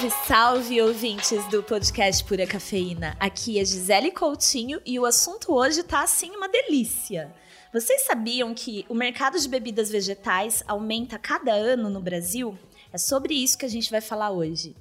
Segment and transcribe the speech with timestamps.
[0.00, 3.14] Salve, salve, ouvintes do podcast Pura Cafeína.
[3.20, 7.30] Aqui é Gisele Coutinho e o assunto hoje tá assim uma delícia.
[7.70, 12.58] Vocês sabiam que o mercado de bebidas vegetais aumenta cada ano no Brasil?
[12.90, 14.74] É sobre isso que a gente vai falar hoje.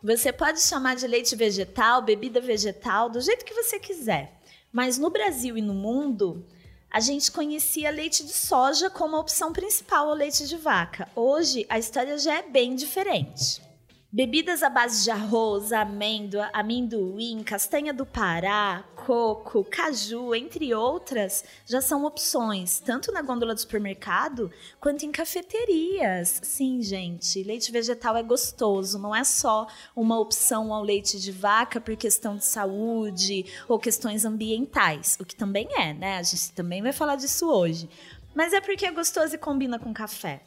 [0.00, 4.38] Você pode chamar de leite vegetal, bebida vegetal, do jeito que você quiser.
[4.70, 6.46] Mas no Brasil e no mundo,
[6.88, 11.08] a gente conhecia leite de soja como a opção principal ao leite de vaca.
[11.16, 13.71] Hoje, a história já é bem diferente.
[14.14, 21.80] Bebidas à base de arroz, amêndoa, amendoim, castanha do Pará, coco, caju, entre outras, já
[21.80, 26.40] são opções, tanto na gôndola do supermercado quanto em cafeterias.
[26.42, 31.80] Sim, gente, leite vegetal é gostoso, não é só uma opção ao leite de vaca
[31.80, 36.18] por questão de saúde ou questões ambientais, o que também é, né?
[36.18, 37.88] A gente também vai falar disso hoje.
[38.34, 40.42] Mas é porque é gostoso e combina com café.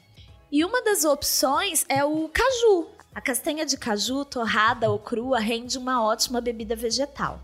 [0.52, 5.78] E uma das opções é o caju, a castanha de caju, torrada ou crua, rende
[5.78, 7.40] uma ótima bebida vegetal.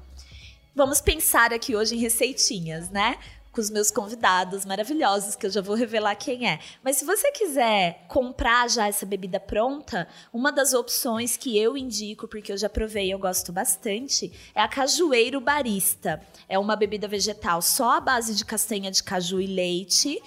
[0.75, 3.17] Vamos pensar aqui hoje em receitinhas, né?
[3.53, 6.59] Com os meus convidados maravilhosos, que eu já vou revelar quem é.
[6.83, 12.27] Mas se você quiser comprar já essa bebida pronta, uma das opções que eu indico,
[12.27, 16.21] porque eu já provei e eu gosto bastante, é a Cajueiro Barista.
[16.49, 20.21] É uma bebida vegetal só à base de castanha de caju e leite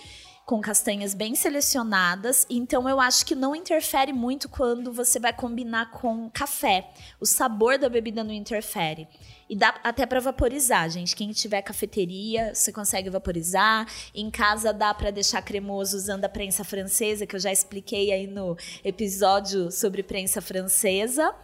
[0.47, 5.91] com castanhas bem selecionadas, então eu acho que não interfere muito quando você vai combinar
[5.91, 6.91] com café.
[7.19, 9.09] O sabor da bebida não interfere.
[9.49, 11.17] E dá até para vaporizar, gente.
[11.17, 13.87] Quem tiver cafeteria, você consegue vaporizar.
[14.15, 18.27] Em casa dá para deixar cremoso usando a prensa francesa, que eu já expliquei aí
[18.27, 21.35] no episódio sobre prensa francesa.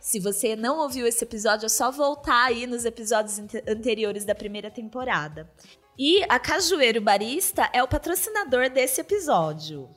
[0.00, 4.70] Se você não ouviu esse episódio, é só voltar aí nos episódios anteriores da primeira
[4.70, 5.50] temporada.
[5.98, 9.88] E a Cajueiro Barista é o patrocinador desse episódio.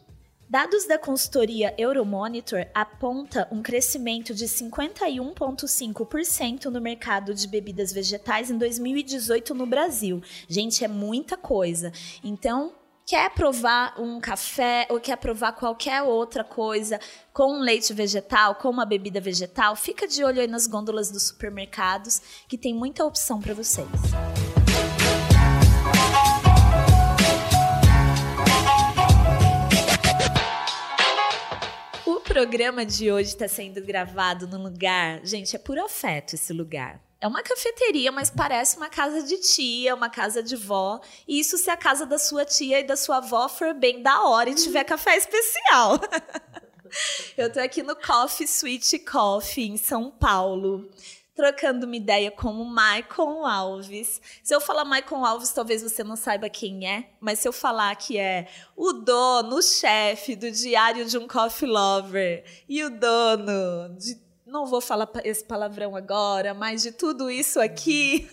[0.50, 8.58] Dados da consultoria Euromonitor aponta um crescimento de 51,5% no mercado de bebidas vegetais em
[8.58, 10.24] 2018 no Brasil.
[10.48, 11.92] Gente, é muita coisa.
[12.24, 12.72] Então,
[13.06, 16.98] quer provar um café ou quer provar qualquer outra coisa
[17.34, 21.24] com um leite vegetal, com uma bebida vegetal, fica de olho aí nas gôndolas dos
[21.24, 23.90] supermercados, que tem muita opção para vocês.
[32.40, 35.20] Programa de hoje está sendo gravado num lugar.
[35.26, 37.02] Gente, é puro afeto esse lugar.
[37.20, 41.02] É uma cafeteria, mas parece uma casa de tia, uma casa de vó.
[41.28, 44.24] E isso se a casa da sua tia e da sua avó for bem da
[44.24, 46.00] hora e tiver café especial.
[47.36, 50.90] Eu tô aqui no Coffee Sweet Coffee, em São Paulo
[51.40, 54.22] trocando uma ideia com o Michael Alves.
[54.44, 57.96] Se eu falar Michael Alves, talvez você não saiba quem é, mas se eu falar
[57.96, 58.46] que é
[58.76, 64.66] o dono, o chefe do Diário de um Coffee Lover e o dono de não
[64.66, 68.30] vou falar esse palavrão agora, mas de tudo isso aqui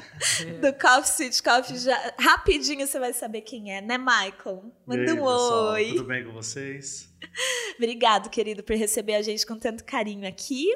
[0.60, 4.72] do Coffee City Coffee, já, rapidinho você vai saber quem é, né, Michael?
[4.86, 5.88] Manda aí, um pessoal, oi.
[5.88, 7.12] Tudo bem com vocês?
[7.76, 10.68] Obrigado, querido, por receber a gente com tanto carinho aqui.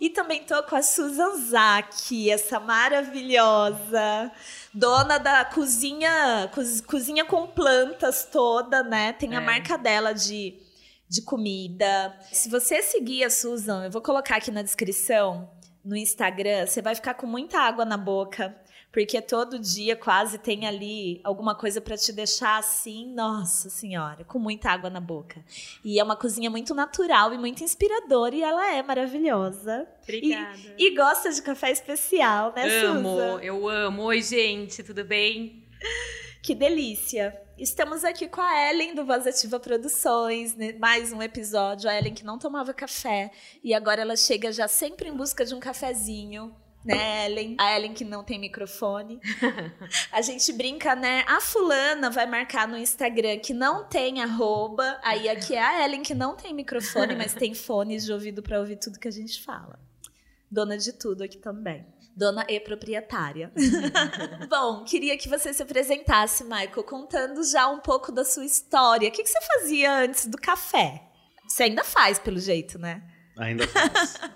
[0.00, 4.30] E também tô com a Susan Zaki, essa maravilhosa
[4.72, 6.50] dona da cozinha,
[6.86, 9.12] cozinha com plantas toda, né?
[9.12, 9.44] Tem a é.
[9.44, 10.56] marca dela de,
[11.12, 12.18] de comida.
[12.32, 15.50] Se você seguir a Susan, eu vou colocar aqui na descrição
[15.84, 18.56] no Instagram, você vai ficar com muita água na boca
[18.90, 24.38] porque todo dia quase tem ali alguma coisa para te deixar assim, nossa senhora, com
[24.38, 25.42] muita água na boca.
[25.82, 29.88] E é uma cozinha muito natural e muito inspiradora e ela é maravilhosa.
[30.02, 30.58] Obrigada.
[30.76, 33.44] E, e gosta de café especial, né, amo, Suza?
[33.44, 34.02] Eu amo.
[34.02, 35.64] Oi, gente, tudo bem?
[36.42, 37.40] Que delícia!
[37.56, 40.72] Estamos aqui com a Ellen do Voz Ativa Produções, né?
[40.72, 41.88] mais um episódio.
[41.88, 43.30] A Ellen que não tomava café
[43.62, 46.52] e agora ela chega já sempre em busca de um cafezinho
[46.84, 47.54] né, Ellen?
[47.60, 49.20] A Ellen que não tem microfone.
[50.10, 51.24] A gente brinca, né?
[51.28, 54.98] A fulana vai marcar no Instagram que não tem arroba.
[55.02, 58.58] Aí aqui é a Ellen que não tem microfone, mas tem fones de ouvido para
[58.58, 59.78] ouvir tudo que a gente fala.
[60.52, 61.86] Dona de tudo aqui também.
[62.14, 63.50] Dona e proprietária.
[64.50, 69.08] Bom, queria que você se apresentasse, Michael, contando já um pouco da sua história.
[69.08, 71.08] O que, que você fazia antes do café?
[71.48, 73.02] Você ainda faz, pelo jeito, né?
[73.38, 74.20] Ainda faz.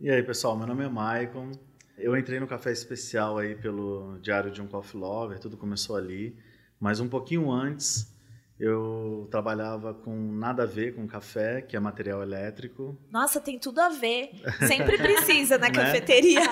[0.00, 1.50] E aí, pessoal, meu nome é Maicon.
[1.98, 6.36] Eu entrei no Café Especial aí pelo Diário de um Coffee Lover, tudo começou ali.
[6.78, 8.14] Mas um pouquinho antes,
[8.60, 12.94] eu trabalhava com nada a ver com café, que é material elétrico.
[13.10, 14.32] Nossa, tem tudo a ver.
[14.68, 15.74] Sempre precisa na né?
[15.74, 16.42] cafeteria.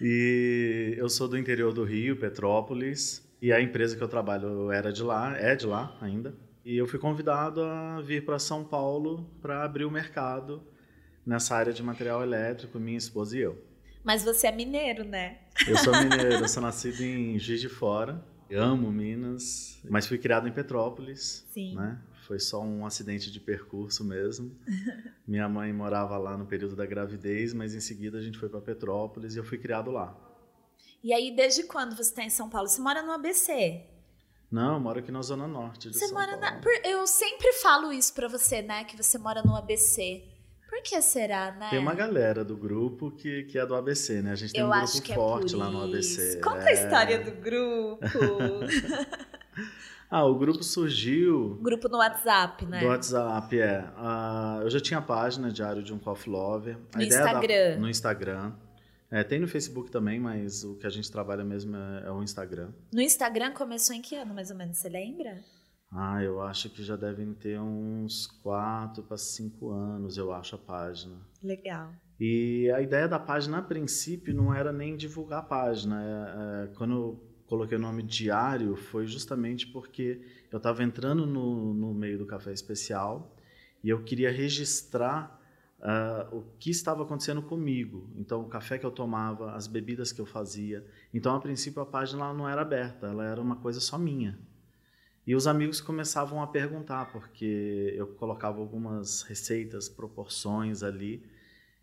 [0.00, 4.92] e eu sou do interior do Rio, Petrópolis, e a empresa que eu trabalho era
[4.92, 6.32] de lá, é de lá ainda.
[6.64, 10.62] E eu fui convidado a vir para São Paulo para abrir o mercado
[11.26, 13.60] nessa área de material elétrico, minha esposa e eu.
[14.04, 15.38] Mas você é mineiro, né?
[15.66, 18.24] Eu sou mineiro, eu sou nascido em Juiz de Fora.
[18.48, 21.46] Eu amo Minas, mas fui criado em Petrópolis.
[21.50, 21.74] Sim.
[21.74, 21.98] Né?
[22.26, 24.56] Foi só um acidente de percurso mesmo.
[25.26, 28.60] Minha mãe morava lá no período da gravidez, mas em seguida a gente foi para
[28.60, 30.16] Petrópolis e eu fui criado lá.
[31.02, 32.66] E aí, desde quando você está em São Paulo?
[32.66, 33.82] Você mora no ABC?
[34.50, 36.62] Não, eu moro aqui na Zona Norte de você São mora Paulo.
[36.62, 36.88] na...
[36.88, 38.84] Eu sempre falo isso para você, né?
[38.84, 40.22] Que você mora no ABC.
[40.84, 41.70] Que será, né?
[41.70, 44.32] Tem uma galera do grupo que, que é do ABC, né?
[44.32, 45.82] A gente tem eu um grupo que forte é lá no.
[45.82, 46.40] ABC.
[46.40, 46.68] Conta é...
[46.68, 48.06] a história do grupo.
[50.10, 51.58] ah, o grupo surgiu.
[51.62, 52.80] Grupo no WhatsApp, né?
[52.80, 53.80] Do WhatsApp, é.
[53.96, 56.76] Uh, eu já tinha a página Diário de um Coffee Lover.
[56.94, 57.70] A no ideia Instagram.
[57.70, 57.80] Da...
[57.80, 58.52] no Instagram.
[59.10, 62.22] É, tem no Facebook também, mas o que a gente trabalha mesmo é, é o
[62.22, 62.72] Instagram.
[62.92, 64.76] No Instagram começou em que ano, mais ou menos?
[64.76, 65.40] Você lembra?
[65.96, 70.58] Ah, eu acho que já devem ter uns 4 para 5 anos, eu acho, a
[70.58, 71.16] página.
[71.40, 71.92] Legal.
[72.18, 76.02] E a ideia da página, a princípio, não era nem divulgar a página.
[76.02, 80.20] É, é, quando eu coloquei o nome Diário, foi justamente porque
[80.50, 83.36] eu estava entrando no, no meio do café especial
[83.82, 85.40] e eu queria registrar
[85.78, 88.10] uh, o que estava acontecendo comigo.
[88.16, 90.84] Então, o café que eu tomava, as bebidas que eu fazia.
[91.12, 94.36] Então, a princípio, a página não era aberta, ela era uma coisa só minha.
[95.26, 101.24] E os amigos começavam a perguntar, porque eu colocava algumas receitas, proporções ali,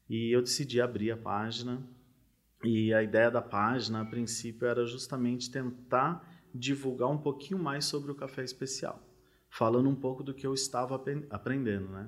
[0.08, 1.82] e eu decidi abrir a página.
[2.64, 6.24] E a ideia da página, a princípio, era justamente tentar
[6.54, 9.02] divulgar um pouquinho mais sobre o café especial,
[9.50, 11.02] falando um pouco do que eu estava
[11.32, 12.08] aprendendo, né?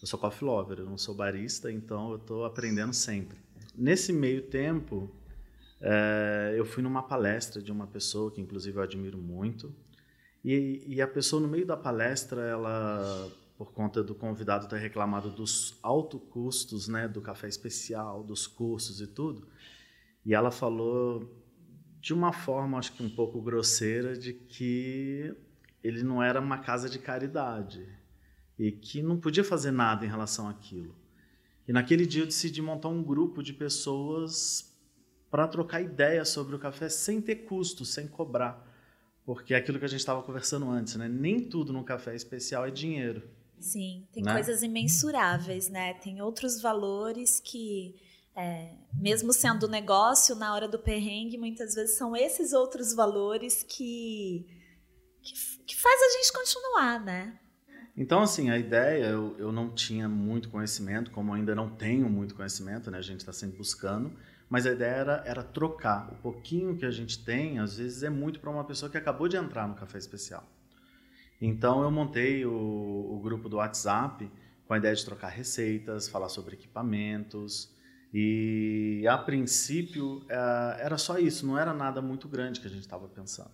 [0.00, 3.36] Eu sou coffee lover, eu não sou barista, então eu estou aprendendo sempre.
[3.74, 5.10] Nesse meio tempo,
[5.78, 9.74] é, eu fui numa palestra de uma pessoa que, inclusive, eu admiro muito,
[10.44, 15.30] e, e, a pessoa no meio da palestra, ela, por conta do convidado ter reclamado
[15.30, 19.46] dos altos custos, né, do café especial, dos cursos e tudo,
[20.24, 21.30] e ela falou
[22.00, 25.34] de uma forma, acho que um pouco grosseira, de que
[25.82, 27.86] ele não era uma casa de caridade
[28.58, 30.94] e que não podia fazer nada em relação àquilo.
[31.68, 34.76] E naquele dia eu decidi montar um grupo de pessoas
[35.30, 38.66] para trocar ideias sobre o café sem ter custo, sem cobrar.
[39.24, 41.08] Porque é aquilo que a gente estava conversando antes, né?
[41.08, 43.22] Nem tudo no café especial é dinheiro.
[43.58, 44.32] Sim, tem né?
[44.32, 45.94] coisas imensuráveis, né?
[45.94, 47.94] Tem outros valores que,
[48.34, 54.46] é, mesmo sendo negócio, na hora do perrengue, muitas vezes são esses outros valores que,
[55.22, 55.34] que,
[55.66, 57.38] que faz a gente continuar, né?
[57.94, 62.34] Então, assim, a ideia, eu, eu não tinha muito conhecimento, como ainda não tenho muito
[62.34, 62.96] conhecimento, né?
[62.96, 64.10] A gente está sempre buscando.
[64.50, 66.10] Mas a ideia era, era trocar.
[66.12, 69.28] O pouquinho que a gente tem, às vezes, é muito para uma pessoa que acabou
[69.28, 70.44] de entrar no café especial.
[71.40, 74.28] Então, eu montei o, o grupo do WhatsApp
[74.66, 77.72] com a ideia de trocar receitas, falar sobre equipamentos.
[78.12, 82.82] E, a princípio, é, era só isso, não era nada muito grande que a gente
[82.82, 83.52] estava pensando.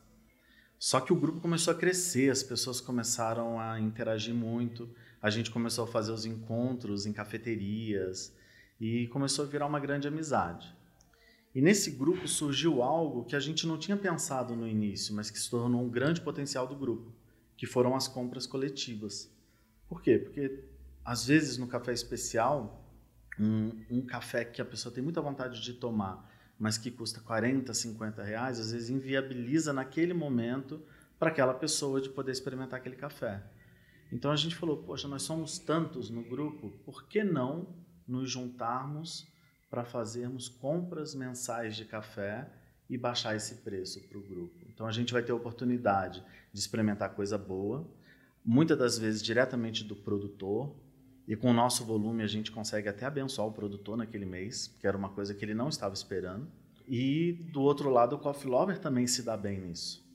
[0.78, 4.88] Só que o grupo começou a crescer, as pessoas começaram a interagir muito,
[5.20, 8.34] a gente começou a fazer os encontros em cafeterias
[8.79, 10.76] e começou a virar uma grande amizade.
[11.56, 15.39] E nesse grupo surgiu algo que a gente não tinha pensado no início, mas que
[15.39, 17.10] se tornou um grande potencial do grupo,
[17.56, 19.34] que foram as compras coletivas.
[19.89, 20.19] Por quê?
[20.19, 20.65] Porque
[21.03, 22.86] às vezes no café especial,
[23.41, 27.72] um, um café que a pessoa tem muita vontade de tomar, mas que custa 40,
[27.72, 30.82] 50 reais, às vezes inviabiliza naquele momento
[31.19, 33.43] para aquela pessoa de poder experimentar aquele café.
[34.13, 37.67] Então a gente falou, poxa, nós somos tantos no grupo, por que não
[38.06, 39.27] nos juntarmos
[39.69, 42.49] para fazermos compras mensais de café
[42.89, 44.65] e baixar esse preço para o grupo.
[44.69, 47.89] Então a gente vai ter a oportunidade de experimentar coisa boa,
[48.44, 50.75] muitas das vezes diretamente do produtor,
[51.27, 54.87] e com o nosso volume a gente consegue até abençoar o produtor naquele mês, que
[54.87, 56.46] era uma coisa que ele não estava esperando.
[56.87, 60.06] E do outro lado, o Coffee Lover também se dá bem nisso.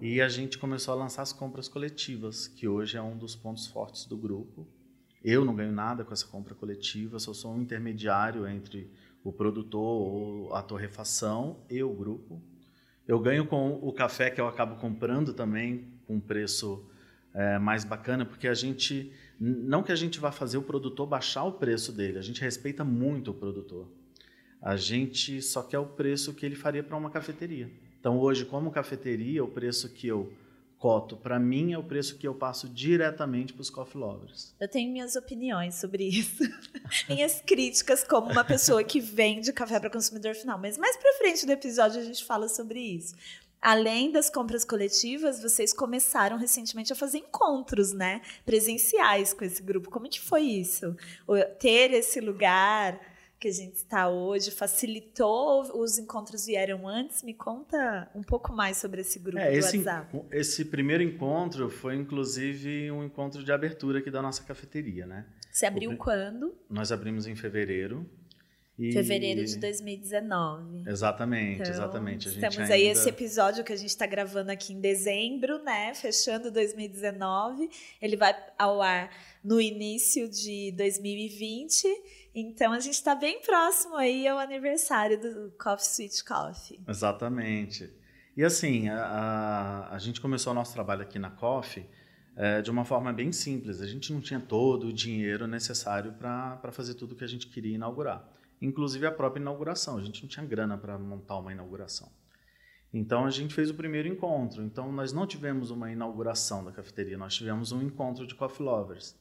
[0.00, 3.66] E a gente começou a lançar as compras coletivas, que hoje é um dos pontos
[3.66, 4.66] fortes do grupo.
[5.24, 8.90] Eu não ganho nada com essa compra coletiva, só sou um intermediário entre
[9.24, 12.42] o produtor ou a torrefação e o grupo.
[13.08, 16.86] Eu ganho com o café que eu acabo comprando também com um preço
[17.32, 21.44] é, mais bacana, porque a gente não que a gente vá fazer o produtor baixar
[21.44, 23.88] o preço dele, a gente respeita muito o produtor.
[24.60, 27.70] A gente só quer o preço que ele faria para uma cafeteria.
[27.98, 30.32] Então hoje, como cafeteria, o preço que eu
[30.84, 34.54] coto, para mim, é o preço que eu passo diretamente para os coffee lovers.
[34.60, 36.44] Eu tenho minhas opiniões sobre isso.
[37.08, 40.58] minhas críticas como uma pessoa que vende café para consumidor final.
[40.58, 43.14] Mas mais para frente do episódio a gente fala sobre isso.
[43.62, 48.20] além das compras coletivas, vocês começaram recentemente a fazer encontros, né?
[48.44, 49.88] Presenciais com esse grupo.
[49.90, 50.94] Como que foi isso?
[51.58, 53.00] Ter esse lugar
[53.44, 55.78] que a gente está hoje facilitou?
[55.78, 57.22] Os encontros vieram antes?
[57.22, 60.18] Me conta um pouco mais sobre esse grupo é, do esse, WhatsApp.
[60.30, 65.26] Esse primeiro encontro foi, inclusive, um encontro de abertura aqui da nossa cafeteria, né?
[65.52, 66.54] Você abriu o, quando?
[66.70, 68.08] Nós abrimos em fevereiro.
[68.78, 68.92] E...
[68.92, 70.88] Fevereiro de 2019.
[70.88, 72.28] Exatamente, então, exatamente.
[72.28, 72.74] Estamos ainda...
[72.74, 75.92] aí esse episódio que a gente está gravando aqui em dezembro, né?
[75.94, 77.68] Fechando 2019.
[78.00, 79.10] Ele vai ao ar
[79.44, 81.86] no início de 2020.
[82.34, 86.80] Então a gente está bem próximo aí ao aniversário do Coffee Sweet Coffee.
[86.88, 87.90] Exatamente.
[88.36, 91.86] E assim, a, a, a gente começou o nosso trabalho aqui na Coffee
[92.36, 93.80] é, de uma forma bem simples.
[93.80, 97.74] A gente não tinha todo o dinheiro necessário para fazer tudo que a gente queria
[97.74, 99.96] inaugurar inclusive a própria inauguração.
[99.96, 102.10] A gente não tinha grana para montar uma inauguração.
[102.92, 104.62] Então a gente fez o primeiro encontro.
[104.62, 109.18] Então nós não tivemos uma inauguração da cafeteria, nós tivemos um encontro de coffee lovers,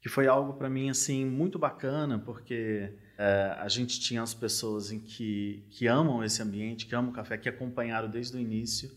[0.00, 4.92] que foi algo para mim assim muito bacana, porque é, a gente tinha as pessoas
[4.92, 8.90] em que que amam esse ambiente, que amam o café, que acompanharam desde o início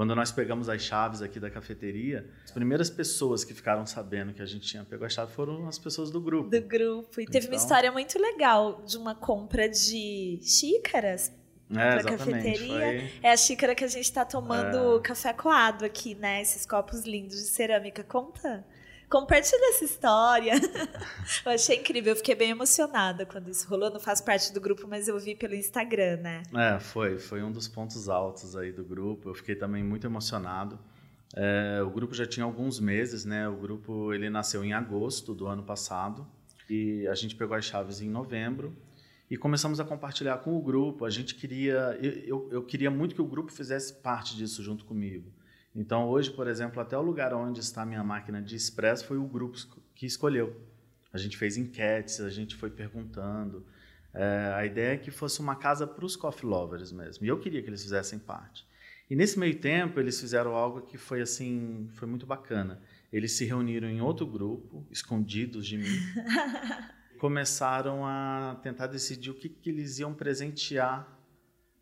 [0.00, 4.40] quando nós pegamos as chaves aqui da cafeteria, as primeiras pessoas que ficaram sabendo que
[4.40, 6.48] a gente tinha pego a chave foram as pessoas do grupo.
[6.48, 7.20] Do grupo.
[7.20, 7.50] E teve então...
[7.50, 11.30] uma história muito legal de uma compra de xícaras
[11.70, 12.78] é, para cafeteria.
[12.78, 13.10] Foi...
[13.22, 15.00] É a xícara que a gente está tomando é...
[15.00, 16.40] café coado aqui, né?
[16.40, 18.02] Esses copos lindos de cerâmica.
[18.02, 18.64] Conta.
[19.10, 20.54] Compartilha essa história.
[21.44, 23.90] eu achei incrível, eu fiquei bem emocionada quando isso rolou.
[23.90, 26.42] Não faço parte do grupo, mas eu vi pelo Instagram, né?
[26.54, 27.18] É, foi.
[27.18, 29.30] Foi um dos pontos altos aí do grupo.
[29.30, 30.78] Eu fiquei também muito emocionado.
[31.34, 33.48] É, o grupo já tinha alguns meses, né?
[33.48, 36.24] O grupo ele nasceu em agosto do ano passado
[36.68, 38.76] e a gente pegou as chaves em novembro
[39.28, 41.04] e começamos a compartilhar com o grupo.
[41.04, 45.32] A gente queria, eu, eu queria muito que o grupo fizesse parte disso junto comigo.
[45.74, 49.16] Então, hoje, por exemplo, até o lugar onde está a minha máquina de expresso foi
[49.16, 49.56] o grupo
[49.94, 50.56] que escolheu.
[51.12, 53.64] A gente fez enquetes, a gente foi perguntando.
[54.12, 57.24] É, a ideia é que fosse uma casa para os coffee lovers mesmo.
[57.24, 58.66] E eu queria que eles fizessem parte.
[59.08, 62.80] E nesse meio tempo, eles fizeram algo que foi assim, foi muito bacana.
[63.12, 65.86] Eles se reuniram em outro grupo, escondidos de mim.
[67.20, 71.06] começaram a tentar decidir o que, que eles iam presentear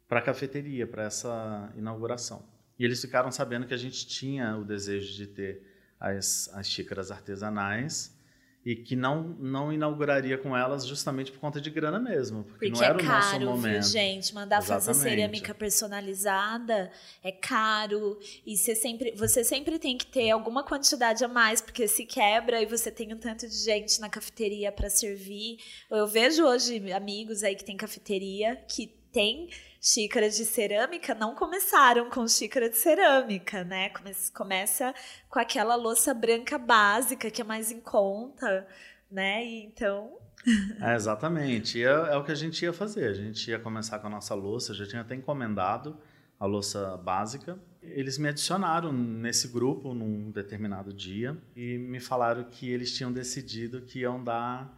[0.08, 2.42] para a cafeteria, para essa inauguração.
[2.78, 5.62] E eles ficaram sabendo que a gente tinha o desejo de ter
[5.98, 8.16] as, as xícaras artesanais
[8.64, 12.70] e que não não inauguraria com elas justamente por conta de grana mesmo, porque, porque
[12.70, 13.82] não era é caro, o nosso momento.
[13.82, 14.84] Viu, gente, mandar Exatamente.
[14.84, 16.90] fazer cerâmica personalizada
[17.22, 21.88] é caro e você sempre você sempre tem que ter alguma quantidade a mais, porque
[21.88, 25.58] se quebra e você tem um tanto de gente na cafeteria para servir.
[25.90, 29.48] Eu vejo hoje amigos aí que tem cafeteria que tem
[29.80, 33.90] xícaras de cerâmica não começaram com xícara de cerâmica, né?
[34.34, 34.94] Começa
[35.28, 38.66] com aquela louça branca básica que é mais em conta,
[39.10, 39.44] né?
[39.44, 40.18] E então.
[40.80, 41.78] É, exatamente.
[41.78, 43.08] E é, é, o que a gente ia fazer.
[43.08, 45.98] A gente ia começar com a nossa louça, já tinha até encomendado
[46.38, 47.58] a louça básica.
[47.82, 53.82] Eles me adicionaram nesse grupo num determinado dia e me falaram que eles tinham decidido
[53.82, 54.77] que iam dar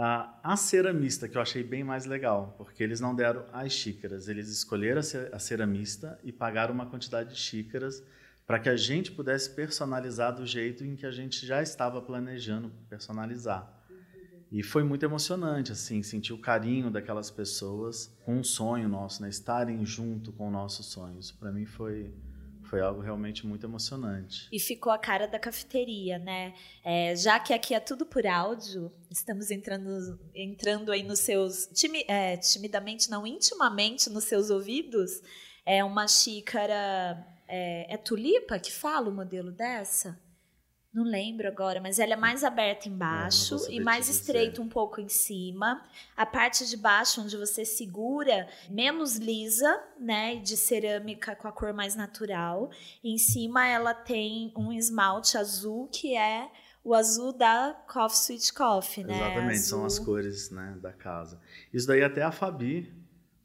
[0.00, 4.48] a ceramista, que eu achei bem mais legal, porque eles não deram as xícaras, eles
[4.48, 5.00] escolheram
[5.32, 8.02] a ceramista e pagaram uma quantidade de xícaras
[8.46, 12.70] para que a gente pudesse personalizar do jeito em que a gente já estava planejando
[12.88, 13.74] personalizar.
[14.50, 19.28] E foi muito emocionante, assim, sentir o carinho daquelas pessoas com um sonho nosso, né?
[19.28, 21.18] estarem junto com o nosso sonho.
[21.18, 22.14] Isso para mim foi
[22.68, 24.46] foi algo realmente muito emocionante.
[24.52, 26.54] E ficou a cara da cafeteria, né?
[26.84, 31.66] É, já que aqui é tudo por áudio, estamos entrando, entrando aí nos seus.
[31.66, 35.22] Timi, é, timidamente, não, intimamente nos seus ouvidos.
[35.64, 37.26] É uma xícara.
[37.46, 40.18] É, é tulipa que fala o modelo dessa?
[40.92, 45.08] Não lembro agora, mas ela é mais aberta embaixo e mais estreita um pouco em
[45.08, 45.84] cima.
[46.16, 50.36] A parte de baixo, onde você segura, menos lisa, né?
[50.36, 52.70] De cerâmica com a cor mais natural.
[53.04, 56.50] E em cima ela tem um esmalte azul que é
[56.82, 59.14] o azul da Coffee Sweet Coffee, né?
[59.14, 59.68] Exatamente, azul.
[59.68, 61.38] são as cores né, da casa.
[61.70, 62.97] Isso daí até a Fabi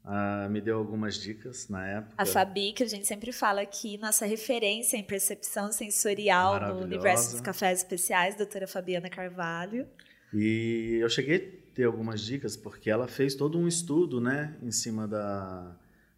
[0.04, 2.14] Uh, me deu algumas dicas na época.
[2.18, 7.30] A Fabi, que a gente sempre fala aqui, nossa referência em percepção sensorial no universo
[7.30, 9.86] dos cafés especiais, doutora Fabiana Carvalho.
[10.32, 11.36] E eu cheguei
[11.70, 15.74] a ter algumas dicas, porque ela fez todo um estudo né, em cima da,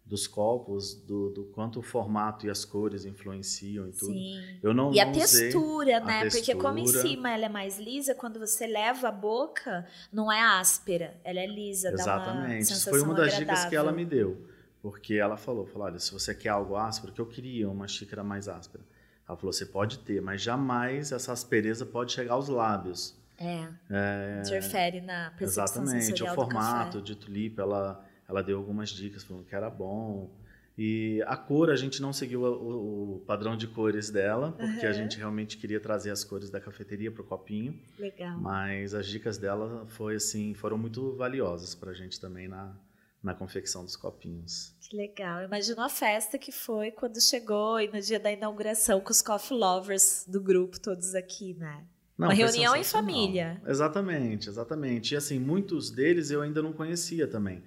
[0.07, 4.13] dos copos, do, do, quanto o formato e as cores influenciam e tudo.
[4.13, 4.59] Sim.
[4.63, 6.19] Eu não, e não a textura, né?
[6.19, 6.29] A textura.
[6.31, 10.41] Porque como em cima ela é mais lisa, quando você leva a boca, não é
[10.41, 12.71] áspera, ela é lisa, Exatamente.
[12.71, 13.55] Isso foi uma das agradável.
[13.55, 14.47] dicas que ela me deu.
[14.81, 18.23] Porque ela falou, falou, olha, se você quer algo áspero, que eu queria uma xícara
[18.23, 18.83] mais áspera.
[19.27, 23.13] Ela falou, você pode ter, mas jamais essa aspereza pode chegar aos lábios.
[23.37, 23.67] É.
[23.89, 26.23] é interfere na percepção Exatamente.
[26.23, 30.29] O formato de tulipa, ela, ela deu algumas dicas falando que era bom.
[30.77, 34.91] E a cor, a gente não seguiu o, o padrão de cores dela, porque uhum.
[34.91, 37.79] a gente realmente queria trazer as cores da cafeteria para o copinho.
[37.97, 38.37] Legal.
[38.39, 42.75] Mas as dicas dela foi assim, foram muito valiosas para a gente também na,
[43.23, 44.75] na confecção dos copinhos.
[44.79, 45.41] Que legal.
[45.41, 49.57] Imagina a festa que foi quando chegou e no dia da inauguração com os coffee
[49.57, 51.85] lovers do grupo todos aqui, né?
[52.17, 53.61] Não, Uma reunião em família.
[53.65, 55.13] Exatamente, exatamente.
[55.13, 57.63] E assim, muitos deles eu ainda não conhecia também,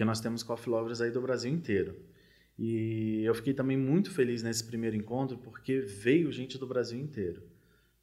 [0.00, 1.94] porque nós temos coffee lovers aí do Brasil inteiro.
[2.58, 7.42] E eu fiquei também muito feliz nesse primeiro encontro, porque veio gente do Brasil inteiro.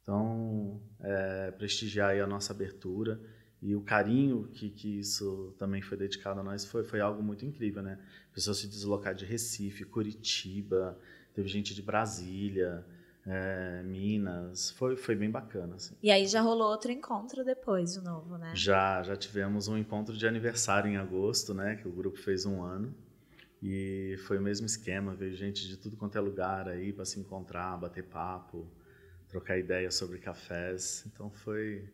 [0.00, 3.20] Então, é, prestigiar a nossa abertura
[3.60, 7.44] e o carinho que, que isso também foi dedicado a nós foi, foi algo muito
[7.44, 7.98] incrível, né?
[8.32, 10.96] Pessoas se deslocar de Recife, Curitiba,
[11.34, 12.86] teve gente de Brasília,
[13.30, 15.76] é, Minas, foi, foi bem bacana.
[15.76, 15.94] Assim.
[16.02, 18.52] E aí já rolou outro encontro depois, de novo, né?
[18.54, 21.76] Já, já tivemos um encontro de aniversário em agosto, né?
[21.76, 22.94] Que o grupo fez um ano.
[23.62, 27.20] E foi o mesmo esquema, veio gente de tudo quanto é lugar aí para se
[27.20, 28.66] encontrar, bater papo,
[29.28, 31.04] trocar ideias sobre cafés.
[31.12, 31.86] Então foi,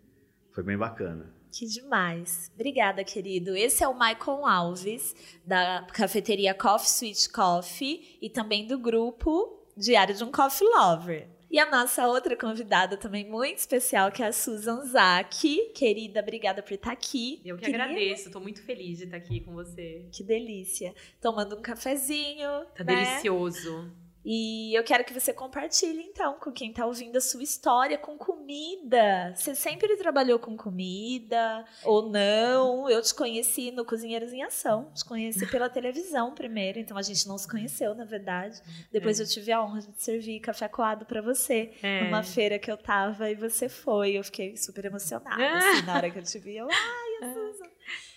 [0.53, 1.35] foi bem bacana.
[1.51, 2.51] Que demais.
[2.55, 3.57] Obrigada, querido.
[3.57, 5.15] Esse é o Michael Alves,
[5.45, 11.29] da cafeteria Coffee Sweet Coffee e também do grupo Diário de um Coffee Lover.
[11.51, 15.71] E a nossa outra convidada também muito especial, que é a Susan Zaki.
[15.73, 17.41] Querida, obrigada por estar aqui.
[17.45, 17.85] Eu que Queria...
[17.85, 20.05] agradeço, estou muito feliz de estar aqui com você.
[20.11, 20.93] Que delícia.
[21.21, 22.65] Tomando um cafezinho.
[22.75, 22.97] Tá né?
[22.97, 23.89] delicioso.
[24.25, 28.17] E eu quero que você compartilhe, então, com quem está ouvindo a sua história com
[28.17, 29.35] comida.
[29.35, 32.89] Você sempre trabalhou com comida ou não?
[32.89, 34.91] Eu te conheci no Cozinheiros em Ação.
[34.95, 38.63] Te conheci pela televisão primeiro, então a gente não se conheceu, na verdade.
[38.91, 39.23] Depois é.
[39.23, 42.05] eu tive a honra de servir café coado para você é.
[42.05, 44.17] numa feira que eu tava e você foi.
[44.17, 46.57] Eu fiquei super emocionada, assim, na hora que eu te vi.
[46.57, 47.75] Eu, ai, a Susan.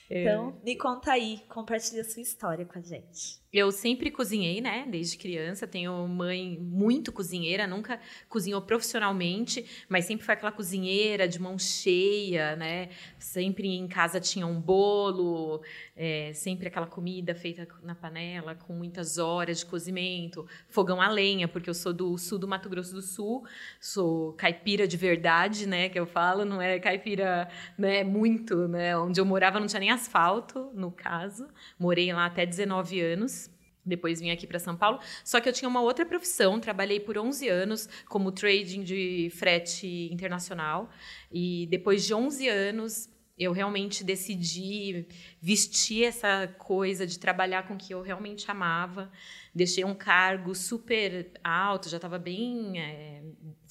[0.10, 0.22] É.
[0.22, 3.42] Então, me conta aí, compartilha a sua história com a gente.
[3.58, 4.86] Eu sempre cozinhei, né?
[4.88, 5.66] Desde criança.
[5.66, 12.56] Tenho mãe muito cozinheira, nunca cozinhou profissionalmente, mas sempre foi aquela cozinheira de mão cheia,
[12.56, 12.90] né?
[13.18, 15.64] Sempre em casa tinha um bolo,
[15.96, 21.48] é, sempre aquela comida feita na panela, com muitas horas de cozimento, fogão a lenha,
[21.48, 23.44] porque eu sou do sul do Mato Grosso do Sul,
[23.82, 25.90] sou caipira de verdade, né?
[25.90, 28.04] Que eu falo, não é caipira, né?
[28.04, 28.96] Muito, né?
[28.96, 31.48] Onde eu morava não tinha nem asfalto, no caso.
[31.80, 33.47] Morei lá até 19 anos.
[33.88, 35.00] Depois vim aqui para São Paulo.
[35.24, 36.60] Só que eu tinha uma outra profissão.
[36.60, 40.90] Trabalhei por 11 anos como trading de frete internacional.
[41.32, 45.08] E depois de 11 anos, eu realmente decidi
[45.40, 49.12] vestir essa coisa de trabalhar com o que eu realmente amava.
[49.54, 53.22] Deixei um cargo super alto, já estava bem, é,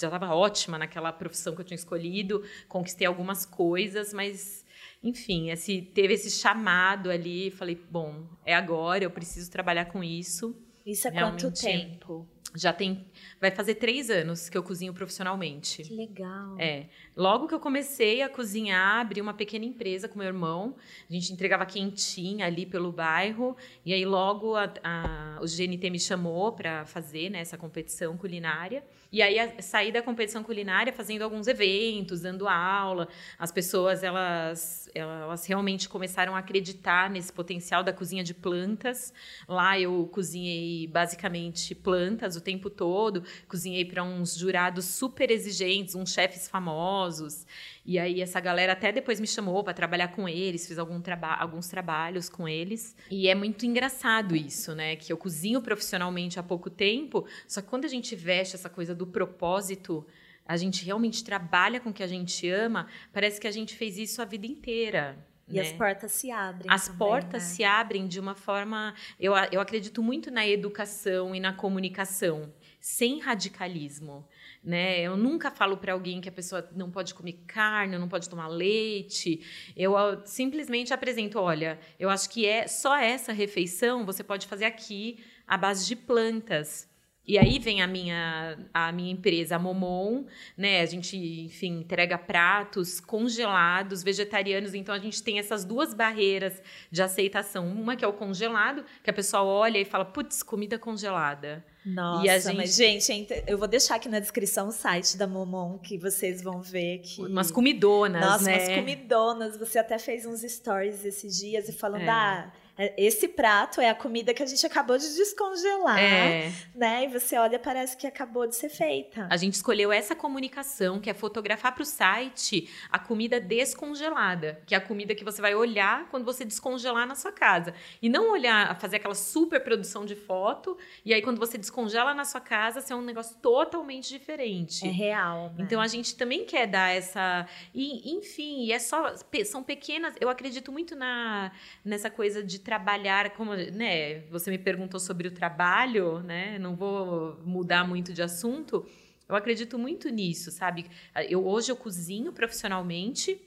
[0.00, 2.44] já estava ótima naquela profissão que eu tinha escolhido.
[2.68, 4.64] Conquistei algumas coisas, mas
[5.07, 10.55] enfim, esse, teve esse chamado ali, falei, bom, é agora, eu preciso trabalhar com isso.
[10.85, 12.29] Isso há quanto tempo?
[12.55, 13.05] Já tem.
[13.40, 15.83] Vai fazer três anos que eu cozinho profissionalmente.
[15.83, 16.57] Que legal.
[16.59, 16.87] É.
[17.14, 20.75] Logo que eu comecei a cozinhar, abri uma pequena empresa com meu irmão.
[21.09, 23.57] A gente entregava quentinha ali pelo bairro.
[23.85, 28.83] E aí, logo, a, a, o GNT me chamou para fazer né, essa competição culinária.
[29.12, 33.09] E aí, saí da competição culinária fazendo alguns eventos, dando aula.
[33.38, 39.12] As pessoas, elas, elas realmente começaram a acreditar nesse potencial da cozinha de plantas.
[39.49, 43.23] Lá, eu cozinhei basicamente plantas o tempo todo.
[43.49, 47.47] Cozinhei para uns jurados super exigentes, uns chefes famosos.
[47.87, 51.35] E aí essa galera até depois me chamou para trabalhar com eles, fiz algum traba
[51.35, 52.96] alguns trabalhos com eles.
[53.09, 54.96] E é muito engraçado isso, né?
[54.96, 58.92] Que eu cozinho profissionalmente há pouco tempo, só que quando a gente veste essa coisa
[58.92, 60.05] do propósito,
[60.44, 63.96] a gente realmente trabalha com o que a gente ama, parece que a gente fez
[63.96, 65.16] isso a vida inteira.
[65.49, 65.61] E né?
[65.61, 66.68] as portas se abrem.
[66.68, 67.49] As também, portas né?
[67.49, 68.94] se abrem de uma forma.
[69.18, 74.27] Eu, eu acredito muito na educação e na comunicação, sem radicalismo.
[74.66, 75.00] Né?
[75.00, 78.48] Eu nunca falo para alguém que a pessoa não pode comer carne, não pode tomar
[78.48, 79.40] leite.
[79.76, 85.22] Eu simplesmente apresento: olha, eu acho que é só essa refeição você pode fazer aqui
[85.46, 86.90] à base de plantas.
[87.24, 90.24] E aí vem a minha, a minha empresa, a Momon,
[90.57, 90.81] né?
[90.81, 94.74] A gente, enfim, entrega pratos congelados, vegetarianos.
[94.74, 97.68] Então, a gente tem essas duas barreiras de aceitação.
[97.68, 101.64] Uma que é o congelado, que a pessoa olha e fala, putz, comida congelada.
[101.87, 102.57] Nossa, e gente...
[102.57, 106.61] mas gente, eu vou deixar aqui na descrição o site da Momon, que vocês vão
[106.61, 107.22] ver que...
[107.22, 108.59] Umas comidonas, Nossa, né?
[108.59, 109.57] umas comidonas.
[109.57, 112.09] Você até fez uns stories esses dias e falando, é.
[112.09, 112.53] ah
[112.97, 116.53] esse prato é a comida que a gente acabou de descongelar, É.
[116.75, 117.05] né?
[117.05, 119.27] E você olha, parece que acabou de ser feita.
[119.31, 124.75] A gente escolheu essa comunicação, que é fotografar para o site a comida descongelada, que
[124.75, 127.73] é a comida que você vai olhar quando você descongelar na sua casa.
[128.03, 132.25] E não olhar, fazer aquela super produção de foto, e aí quando você descongela na
[132.25, 134.87] sua casa, ser um negócio totalmente diferente.
[134.87, 135.53] É real.
[135.57, 135.65] Né?
[135.65, 137.47] Então a gente também quer dar essa.
[137.75, 139.15] E, enfim, é só.
[139.45, 140.15] São pequenas.
[140.21, 141.53] Eu acredito muito na,
[141.85, 146.59] nessa coisa de trabalhar, como né, você me perguntou sobre o trabalho, né?
[146.59, 148.85] Não vou mudar muito de assunto.
[149.29, 150.90] Eu acredito muito nisso, sabe?
[151.29, 153.40] Eu, hoje eu cozinho profissionalmente.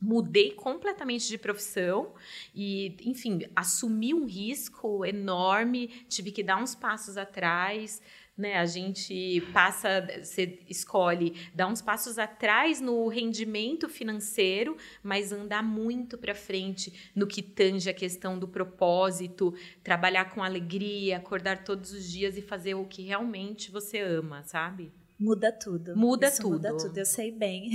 [0.00, 2.14] Mudei completamente de profissão
[2.54, 8.02] e, enfim, assumi um risco enorme, tive que dar uns passos atrás,
[8.36, 8.56] né?
[8.56, 16.18] A gente passa, você escolhe dar uns passos atrás no rendimento financeiro, mas andar muito
[16.18, 22.10] para frente no que tange a questão do propósito, trabalhar com alegria, acordar todos os
[22.10, 24.92] dias e fazer o que realmente você ama, sabe?
[25.18, 25.96] Muda tudo.
[25.96, 26.88] Muda Isso Muda tudo.
[26.88, 27.70] tudo, eu sei bem.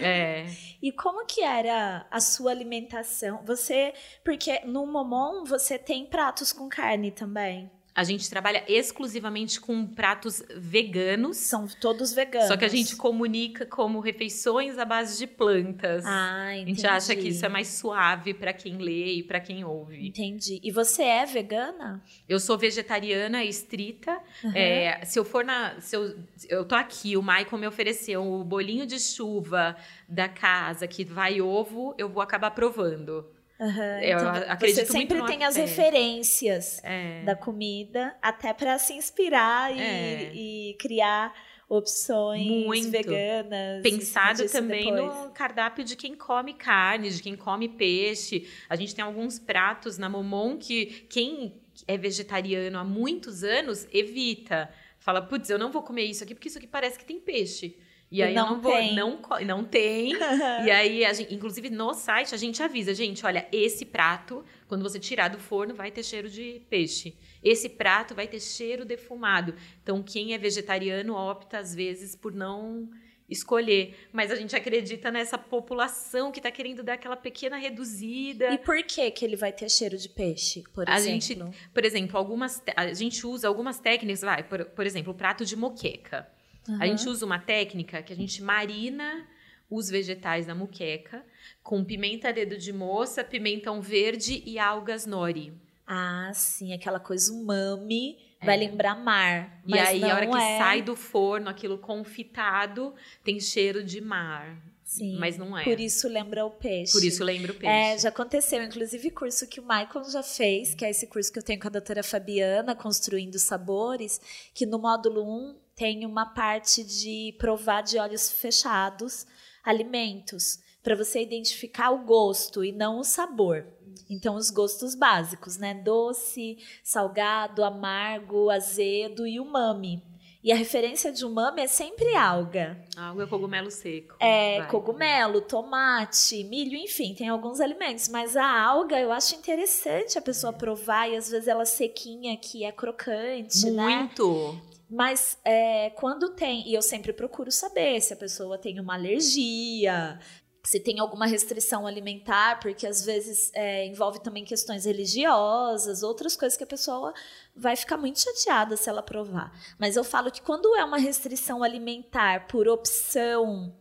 [0.00, 0.46] É.
[0.80, 3.42] E como que era a sua alimentação?
[3.44, 7.70] Você, porque no Momon você tem pratos com carne também.
[7.94, 11.36] A gente trabalha exclusivamente com pratos veganos.
[11.36, 12.48] São todos veganos.
[12.48, 16.04] Só que a gente comunica como refeições à base de plantas.
[16.04, 16.74] Ah, a entendi.
[16.74, 20.04] gente acha que isso é mais suave para quem lê e para quem ouve.
[20.08, 20.58] Entendi.
[20.60, 22.02] E você é vegana?
[22.28, 24.18] Eu sou vegetariana estrita.
[24.42, 24.52] Uhum.
[24.56, 25.80] É, se eu for na.
[25.80, 26.16] Se eu,
[26.48, 29.76] eu tô aqui, o Michael me ofereceu o bolinho de chuva
[30.08, 33.24] da casa que vai ovo, eu vou acabar provando.
[33.60, 35.60] Aham, Eu então acredito você muito sempre no tem as é.
[35.60, 37.22] referências É.
[37.24, 40.32] da comida, até para se inspirar e, É.
[40.34, 41.32] e criar
[41.68, 42.90] opções Muito.
[42.90, 43.82] veganas.
[43.82, 45.14] Pensado também depois.
[45.24, 48.48] no cardápio de quem come carne, de quem come peixe.
[48.68, 51.54] A gente tem alguns pratos na Momon que quem
[51.86, 54.68] é vegetariano há muitos anos evita.
[54.98, 57.76] Fala, putz, eu não vou comer isso aqui porque isso aqui parece que tem peixe.
[58.10, 58.94] E aí não eu não vou, tem.
[58.94, 60.12] não, não tem.
[60.64, 65.00] e aí, gente- inclusive no site, a gente avisa, gente, olha, esse prato, quando você
[65.00, 67.16] tirar do forno, vai ter cheiro de peixe.
[67.42, 69.54] Esse prato vai ter cheiro defumado.
[69.82, 72.88] Então, quem é vegetariano opta, às vezes, por não
[73.28, 73.96] escolher.
[74.12, 78.50] Mas a gente acredita nessa população que está querendo dar aquela pequena reduzida.
[78.52, 81.20] E por que que ele vai ter cheiro de peixe, por A exemplo?
[81.20, 81.38] gente-
[81.72, 85.56] Por exemplo, algumas a gente usa algumas técnicas, vai, por, por exemplo, o prato de
[85.56, 86.28] moqueca.
[86.68, 86.86] A Aham.
[86.86, 89.26] gente usa uma técnica que a gente marina
[89.70, 91.24] os vegetais da muqueca
[91.62, 95.52] com pimenta dedo de moça, pimentão verde e algas nori.
[95.86, 99.62] Ah, sim, aquela coisa umami, vai lembrar mar.
[99.68, 99.74] É.
[99.74, 100.58] E aí, a hora que é.
[100.58, 104.56] sai do forno, aquilo confitado, tem cheiro de mar.
[104.82, 105.64] Sim, Mas não é.
[105.64, 106.92] Por isso lembra o peixe.
[106.92, 107.74] Por isso lembra o peixe.
[107.74, 111.38] É, já aconteceu, inclusive curso que o Michael já fez, que é esse curso que
[111.38, 114.20] eu tenho com a doutora Fabiana, Construindo Sabores,
[114.54, 119.26] que no módulo 1 tem uma parte de provar de olhos fechados
[119.64, 123.66] alimentos, para você identificar o gosto e não o sabor.
[124.10, 125.72] Então, os gostos básicos, né?
[125.72, 130.02] Doce, salgado, amargo, azedo e umami.
[130.42, 132.78] E a referência de umami é sempre alga.
[132.94, 134.14] Algo é cogumelo seco.
[134.20, 134.68] É, Vai.
[134.68, 138.10] cogumelo, tomate, milho, enfim, tem alguns alimentos.
[138.10, 142.62] Mas a alga eu acho interessante a pessoa provar e às vezes ela sequinha que
[142.62, 143.82] é crocante, né?
[143.82, 144.60] Muito.
[144.94, 150.20] Mas é, quando tem, e eu sempre procuro saber se a pessoa tem uma alergia,
[150.62, 156.56] se tem alguma restrição alimentar, porque às vezes é, envolve também questões religiosas, outras coisas
[156.56, 157.12] que a pessoa
[157.56, 159.52] vai ficar muito chateada se ela provar.
[159.80, 163.76] Mas eu falo que quando é uma restrição alimentar por opção,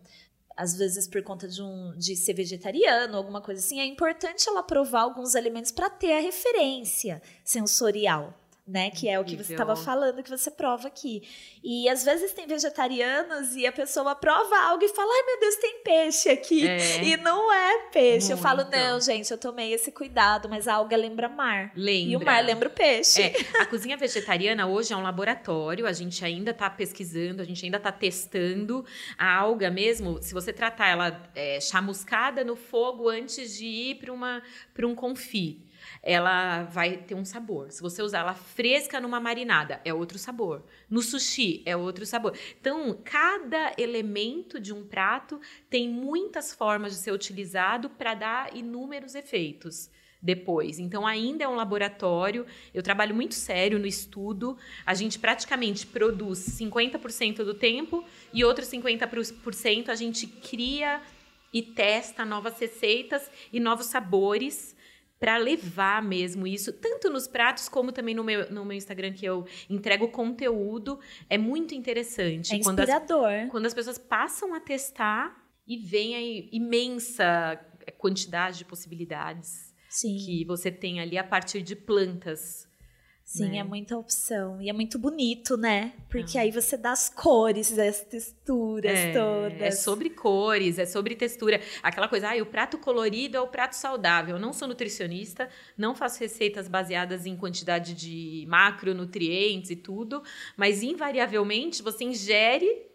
[0.57, 4.63] às vezes por conta de, um, de ser vegetariano, alguma coisa assim, é importante ela
[4.63, 8.33] provar alguns alimentos para ter a referência sensorial.
[8.65, 11.21] Né, que é o que você estava falando, que você prova aqui.
[11.61, 15.55] E às vezes tem vegetarianos e a pessoa prova algo e fala: ai meu Deus,
[15.57, 16.65] tem peixe aqui.
[16.65, 17.03] É.
[17.03, 18.31] E não é peixe.
[18.31, 18.71] Eu falo: Muito.
[18.71, 21.73] não, gente, eu tomei esse cuidado, mas a alga lembra mar.
[21.75, 22.11] Lembra.
[22.13, 23.21] E o mar lembra o peixe.
[23.21, 27.65] É, a cozinha vegetariana hoje é um laboratório, a gente ainda está pesquisando, a gente
[27.65, 28.85] ainda está testando.
[29.17, 33.99] A alga mesmo, se você tratar ela é, chamuscada no fogo antes de ir
[34.73, 35.59] para um confit,
[36.01, 37.71] ela vai ter um sabor.
[37.71, 40.63] Se você usar ela fresca numa marinada, é outro sabor.
[40.89, 42.37] No sushi, é outro sabor.
[42.59, 49.15] Então, cada elemento de um prato tem muitas formas de ser utilizado para dar inúmeros
[49.15, 49.89] efeitos
[50.21, 50.79] depois.
[50.79, 52.45] Então, ainda é um laboratório.
[52.73, 54.57] Eu trabalho muito sério no estudo.
[54.85, 58.03] A gente praticamente produz 50% do tempo
[58.33, 61.01] e outros 50% a gente cria
[61.51, 64.75] e testa novas receitas e novos sabores
[65.23, 69.25] para levar mesmo isso, tanto nos pratos como também no meu, no meu Instagram, que
[69.25, 70.99] eu entrego conteúdo.
[71.29, 72.53] É muito interessante.
[72.53, 73.21] É inspirador.
[73.21, 75.33] Quando as, quando as pessoas passam a testar
[75.65, 77.57] e veem a imensa
[77.97, 80.17] quantidade de possibilidades Sim.
[80.17, 82.67] que você tem ali a partir de plantas.
[83.25, 83.57] Sim, né?
[83.57, 84.61] é muita opção.
[84.61, 85.93] E é muito bonito, né?
[86.09, 86.41] Porque Ah.
[86.41, 89.61] aí você dá as cores, as texturas É, todas.
[89.61, 91.59] é sobre cores, é sobre textura.
[91.81, 94.35] Aquela coisa, ah, o prato colorido é o prato saudável.
[94.35, 100.21] Eu não sou nutricionista, não faço receitas baseadas em quantidade de macronutrientes e tudo,
[100.55, 102.85] mas invariavelmente você ingere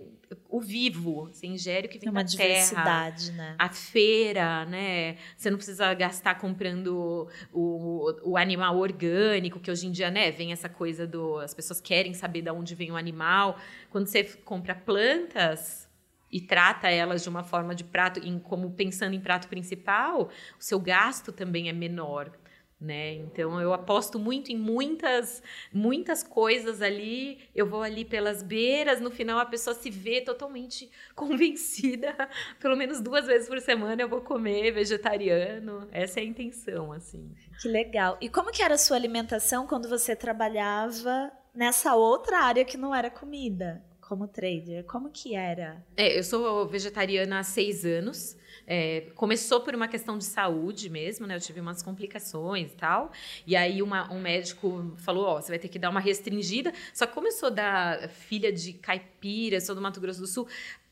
[0.49, 2.49] o vivo, você ingere o que vem É uma da terra.
[2.49, 3.55] diversidade, né?
[3.59, 5.17] A feira, né?
[5.37, 10.53] Você não precisa gastar comprando o, o animal orgânico, que hoje em dia, né, vem
[10.53, 11.39] essa coisa do.
[11.39, 13.59] As pessoas querem saber de onde vem o animal.
[13.91, 15.89] Quando você compra plantas
[16.31, 20.63] e trata elas de uma forma de prato, em, como pensando em prato principal, o
[20.63, 22.31] seu gasto também é menor.
[22.81, 23.15] Né?
[23.15, 27.41] Então eu aposto muito em muitas muitas coisas ali.
[27.53, 32.15] Eu vou ali pelas beiras, no final a pessoa se vê totalmente convencida.
[32.61, 35.89] Pelo menos duas vezes por semana eu vou comer vegetariano.
[35.91, 37.29] Essa é a intenção, assim.
[37.61, 38.17] Que legal.
[38.21, 42.95] E como que era a sua alimentação quando você trabalhava nessa outra área que não
[42.95, 44.85] era comida, como trader?
[44.85, 45.85] Como que era?
[45.97, 48.37] É, eu sou vegetariana há seis anos.
[48.71, 51.35] É, começou por uma questão de saúde mesmo, né?
[51.35, 53.11] Eu tive umas complicações e tal.
[53.47, 56.71] E aí uma- um médico falou, ó, você vai ter que dar uma restringida.
[56.93, 60.47] Só que como eu sou da filha de caipira, sou do Mato Grosso do Sul,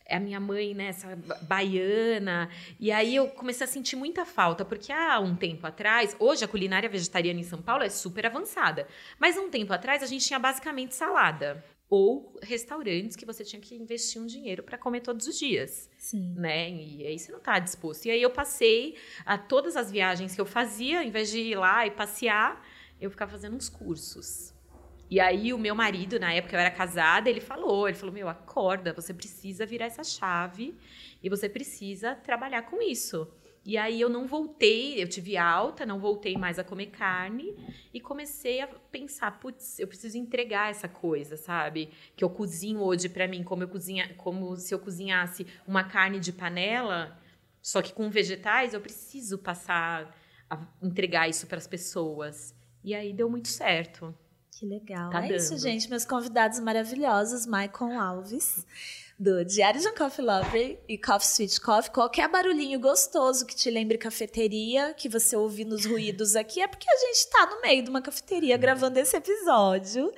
[0.06, 2.48] é a minha mãe, né, essa ba- baiana.
[2.80, 6.48] E aí eu comecei a sentir muita falta, porque há um tempo atrás, hoje a
[6.48, 8.88] culinária vegetariana em São Paulo é super avançada.
[9.18, 11.62] Mas há um tempo atrás a gente tinha basicamente salada.
[11.88, 16.34] Ou restaurantes que você tinha que investir um dinheiro para comer todos os dias Sim.
[16.36, 16.70] né?
[16.70, 18.06] E aí você não tá disposto.
[18.06, 21.56] E aí eu passei a todas as viagens que eu fazia, em vez de ir
[21.56, 22.66] lá e passear,
[23.00, 24.52] eu ficava fazendo uns cursos.
[25.08, 28.28] E aí o meu marido, na época eu era casada, ele falou, ele falou: "Meu,
[28.28, 30.76] acorda, você precisa virar essa chave
[31.22, 33.28] e você precisa trabalhar com isso".
[33.66, 37.52] E aí eu não voltei, eu tive alta, não voltei mais a comer carne
[37.92, 41.90] e comecei a pensar, putz, eu preciso entregar essa coisa, sabe?
[42.14, 46.20] Que eu cozinho hoje pra mim, como eu cozinha, como se eu cozinhasse uma carne
[46.20, 47.18] de panela,
[47.60, 50.16] só que com vegetais, eu preciso passar
[50.48, 52.54] a entregar isso para as pessoas.
[52.84, 54.14] E aí deu muito certo.
[54.58, 55.10] Que legal.
[55.10, 55.60] Tá é isso, dando.
[55.60, 55.90] gente.
[55.90, 58.66] Meus convidados maravilhosos, Maicon Alves,
[59.18, 61.92] do Diário de um Coffee Lover e Coffee Sweet Coffee.
[61.92, 66.88] Qualquer barulhinho gostoso que te lembre cafeteria, que você ouvir nos ruídos aqui, é porque
[66.88, 70.10] a gente tá no meio de uma cafeteria gravando esse episódio.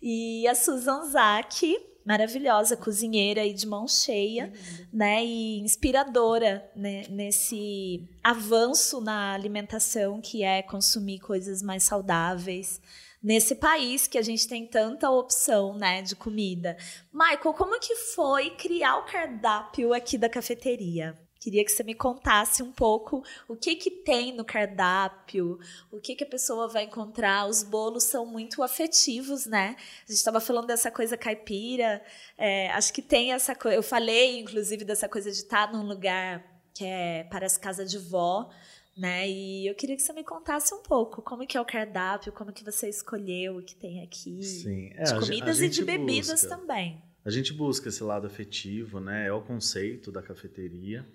[0.00, 4.52] E a Susan Zaki, maravilhosa cozinheira e de mão cheia,
[4.92, 12.80] né, e inspiradora né, nesse avanço na alimentação que é consumir coisas mais saudáveis
[13.22, 16.76] nesse país que a gente tem tanta opção, né, de comida.
[17.12, 21.18] Michael, como que foi criar o cardápio aqui da cafeteria?
[21.40, 25.58] Queria que você me contasse um pouco o que que tem no cardápio,
[25.90, 27.48] o que que a pessoa vai encontrar.
[27.48, 29.74] Os bolos são muito afetivos, né?
[30.06, 32.04] A gente estava falando dessa coisa caipira.
[32.36, 33.74] é, acho que tem essa coisa.
[33.74, 38.50] Eu falei, inclusive, dessa coisa de estar num lugar que é parece casa de vó,
[38.96, 39.28] né?
[39.28, 42.52] E eu queria que você me contasse um pouco como que é o cardápio, como
[42.52, 44.42] que você escolheu o que tem aqui.
[44.42, 46.48] Sim, é, de comidas e de bebidas busca.
[46.56, 47.02] também.
[47.24, 49.26] A gente busca esse lado afetivo, né?
[49.26, 51.06] É o conceito da cafeteria.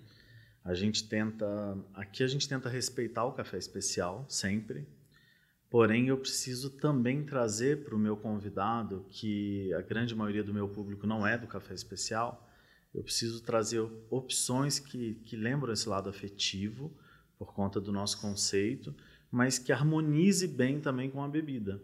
[0.64, 1.46] A gente tenta,
[1.94, 4.86] aqui a gente tenta respeitar o café especial sempre.
[5.68, 10.68] Porém, eu preciso também trazer para o meu convidado, que a grande maioria do meu
[10.68, 12.48] público não é do café especial,
[12.94, 16.96] eu preciso trazer opções que, que lembram esse lado afetivo,
[17.38, 18.94] por conta do nosso conceito,
[19.30, 21.82] mas que harmonize bem também com a bebida.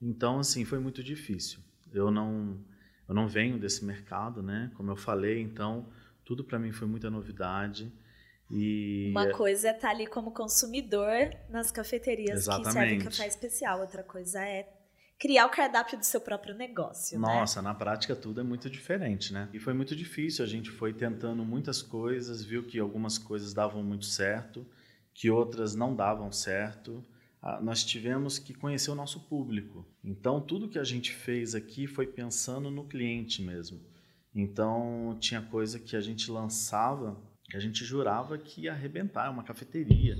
[0.00, 1.60] Então, assim, foi muito difícil.
[1.92, 2.58] Eu não,
[3.08, 4.70] eu não venho desse mercado, né?
[4.74, 5.86] Como eu falei, então
[6.24, 7.92] tudo para mim foi muita novidade.
[8.50, 13.04] E Uma coisa é estar ali como consumidor nas cafeterias que servem Exatamente.
[13.04, 14.68] café especial, outra coisa é
[15.18, 17.18] criar o cardápio do seu próprio negócio.
[17.18, 17.26] né?
[17.26, 19.48] Nossa, na prática tudo é muito diferente, né?
[19.52, 20.44] E foi muito difícil.
[20.44, 24.66] A gente foi tentando muitas coisas, viu que algumas coisas davam muito certo,
[25.14, 27.04] que outras não davam certo.
[27.40, 29.86] Ah, Nós tivemos que conhecer o nosso público.
[30.04, 33.80] Então, tudo que a gente fez aqui foi pensando no cliente mesmo.
[34.34, 37.20] Então, tinha coisa que a gente lançava
[37.52, 40.16] que a gente jurava que ia arrebentar, uma cafeteria.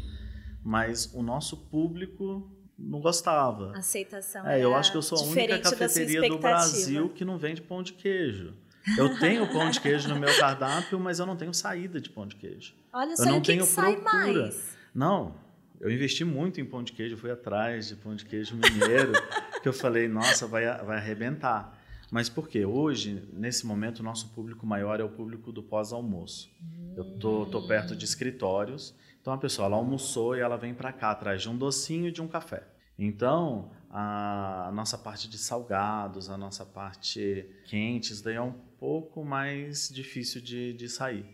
[0.62, 3.72] Mas o nosso público não gostava.
[3.74, 6.38] Aceitação É, eu acho que eu sou a única cafeteria do.
[6.38, 8.55] Brasil que não vende pão de queijo.
[8.98, 12.26] Eu tenho pão de queijo no meu cardápio, mas eu não tenho saída de pão
[12.26, 12.74] de queijo.
[12.92, 14.42] Olha eu só, não o que, tenho que sai procura.
[14.42, 14.76] mais?
[14.94, 15.35] Não,
[15.81, 19.12] Eu investi muito em pão de queijo, fui atrás de pão de queijo mineiro,
[19.61, 21.76] que eu falei, nossa, vai, vai arrebentar.
[22.09, 22.64] Mas por quê?
[22.64, 26.55] Hoje, nesse momento, o nosso público maior é o público do pós-almoço.
[26.94, 30.92] Eu tô, tô perto de escritórios, então a pessoa ela almoçou e ela vem para
[30.92, 32.62] cá atrás de um docinho e de um café.
[32.98, 39.88] Então, a nossa parte de salgados, a nossa parte quentes, daí é um pouco mais
[39.88, 41.26] difícil de, de sair.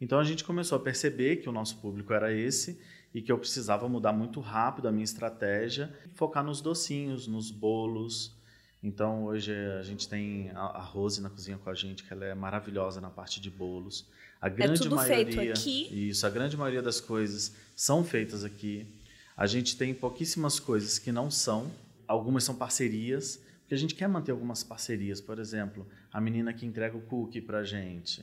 [0.00, 2.80] Então a gente começou a perceber que o nosso público era esse
[3.14, 8.36] e que eu precisava mudar muito rápido a minha estratégia, focar nos docinhos, nos bolos,
[8.84, 12.34] então hoje a gente tem a Rose na cozinha com a gente, que ela é
[12.34, 14.06] maravilhosa na parte de bolos.
[14.38, 16.08] A grande é tudo maioria, feito aqui?
[16.10, 18.86] Isso, a grande maioria das coisas são feitas aqui.
[19.34, 21.72] A gente tem pouquíssimas coisas que não são,
[22.06, 25.18] algumas são parcerias, porque a gente quer manter algumas parcerias.
[25.18, 28.22] Por exemplo, a menina que entrega o cookie pra gente.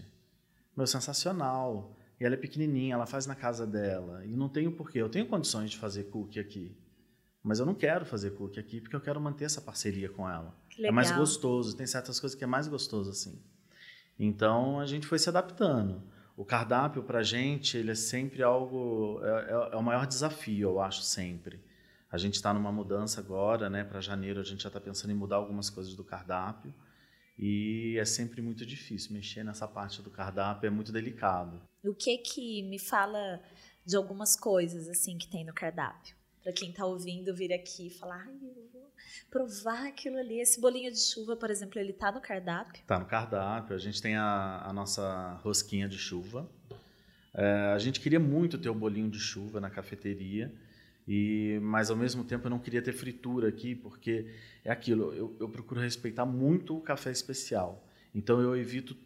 [0.78, 1.98] Meu, sensacional.
[2.22, 4.24] E ela é pequenininha, ela faz na casa dela.
[4.24, 5.02] E não tenho porquê.
[5.02, 6.78] Eu tenho condições de fazer cookie aqui.
[7.42, 10.56] Mas eu não quero fazer cookie aqui porque eu quero manter essa parceria com ela.
[10.78, 13.42] É mais gostoso, tem certas coisas que é mais gostoso assim.
[14.20, 16.04] Então a gente foi se adaptando.
[16.38, 20.70] O cardápio para a gente ele é sempre algo é, é, é, o maior desafio,
[20.70, 21.60] eu acho sempre.
[22.12, 23.84] A gente está numa mudança agora, né?
[23.84, 26.72] Para janeiro a gente já está pensando em mudar algumas coisas do cardápio
[27.36, 31.60] e é sempre muito difícil mexer nessa parte do cardápio, é muito delicado.
[31.84, 33.42] O que que me fala
[33.86, 36.16] de algumas coisas assim que tem no cardápio?
[36.44, 38.92] para quem está ouvindo vir aqui e falar, ai, eu vou
[39.30, 40.40] provar aquilo ali.
[40.40, 42.82] Esse bolinho de chuva, por exemplo, ele está no cardápio?
[42.82, 43.76] Está no cardápio.
[43.76, 46.50] A gente tem a, a nossa rosquinha de chuva.
[47.34, 50.52] É, a gente queria muito ter o bolinho de chuva na cafeteria,
[51.08, 54.28] e mas ao mesmo tempo eu não queria ter fritura aqui, porque
[54.66, 57.88] é aquilo, eu, eu procuro respeitar muito o café especial.
[58.14, 58.98] Então eu evito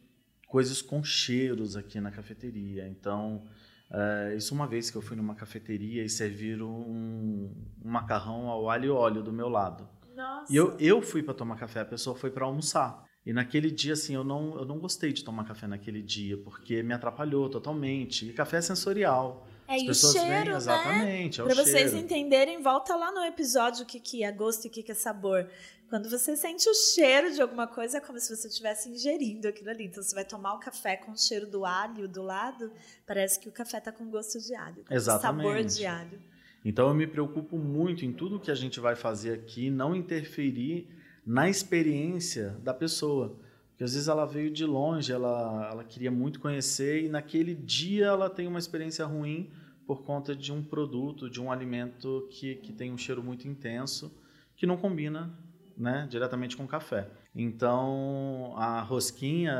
[0.55, 2.87] coisas com cheiros aqui na cafeteria.
[2.87, 3.43] Então
[3.91, 8.69] é, isso uma vez que eu fui numa cafeteria e serviram um, um macarrão ao
[8.69, 9.85] alho e óleo do meu lado.
[10.15, 10.53] Nossa.
[10.53, 13.03] E eu, eu fui para tomar café, a pessoa foi para almoçar.
[13.25, 16.81] E naquele dia, assim, eu não, eu não gostei de tomar café naquele dia, porque
[16.81, 18.25] me atrapalhou totalmente.
[18.29, 19.45] E café é sensorial.
[19.67, 20.57] É, As e o cheiro, vêm, né?
[20.57, 24.67] Exatamente, é Para vocês entenderem, volta lá no episódio o que, que é gosto e
[24.67, 25.49] o que, que é sabor.
[25.89, 29.69] Quando você sente o cheiro de alguma coisa, é como se você estivesse ingerindo aquilo
[29.69, 29.85] ali.
[29.85, 32.71] Então, você vai tomar o café com o cheiro do alho do lado,
[33.05, 35.45] parece que o café está com gosto de alho, com Exatamente.
[35.45, 36.21] sabor de alho.
[36.63, 40.87] Então, eu me preocupo muito em tudo que a gente vai fazer aqui, não interferir
[41.25, 43.39] na experiência da pessoa.
[43.75, 48.05] Porque às vezes ela veio de longe, ela, ela queria muito conhecer e naquele dia
[48.05, 49.51] ela tem uma experiência ruim
[49.85, 54.17] por conta de um produto, de um alimento que, que tem um cheiro muito intenso,
[54.55, 55.37] que não combina
[55.77, 57.09] né, diretamente com café.
[57.35, 59.51] Então, a rosquinha,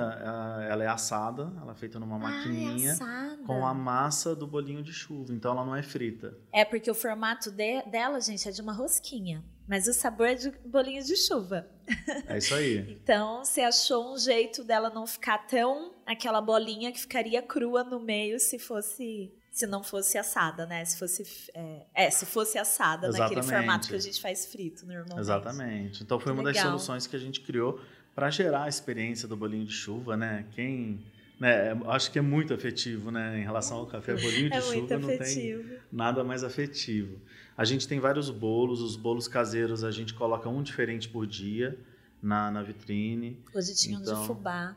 [0.70, 4.82] ela é assada, ela é feita numa maquininha ah, é com a massa do bolinho
[4.82, 5.34] de chuva.
[5.34, 6.38] Então, ela não é frita.
[6.54, 9.44] É porque o formato de, dela, gente, é de uma rosquinha.
[9.68, 11.68] Mas o sabor é de bolinho de chuva.
[12.28, 12.98] É isso aí.
[13.02, 18.00] então, você achou um jeito dela não ficar tão aquela bolinha que ficaria crua no
[18.00, 20.84] meio se fosse se não fosse assada, né?
[20.84, 23.38] Se fosse é, é se fosse assada Exatamente.
[23.38, 25.18] naquele formato que a gente faz frito normalmente.
[25.18, 26.04] Exatamente.
[26.04, 26.62] Então foi que uma legal.
[26.62, 27.80] das soluções que a gente criou
[28.14, 30.46] para gerar a experiência do bolinho de chuva, né?
[30.52, 31.00] Quem
[31.40, 33.40] né, acho que é muito afetivo, né?
[33.40, 37.18] Em relação ao café, bolinho de é chuva não tem nada mais afetivo.
[37.58, 41.80] A gente tem vários bolos, os bolos caseiros a gente coloca um diferente por dia
[42.22, 43.42] na, na vitrine.
[43.54, 44.76] Hoje tinha então, um de fubá.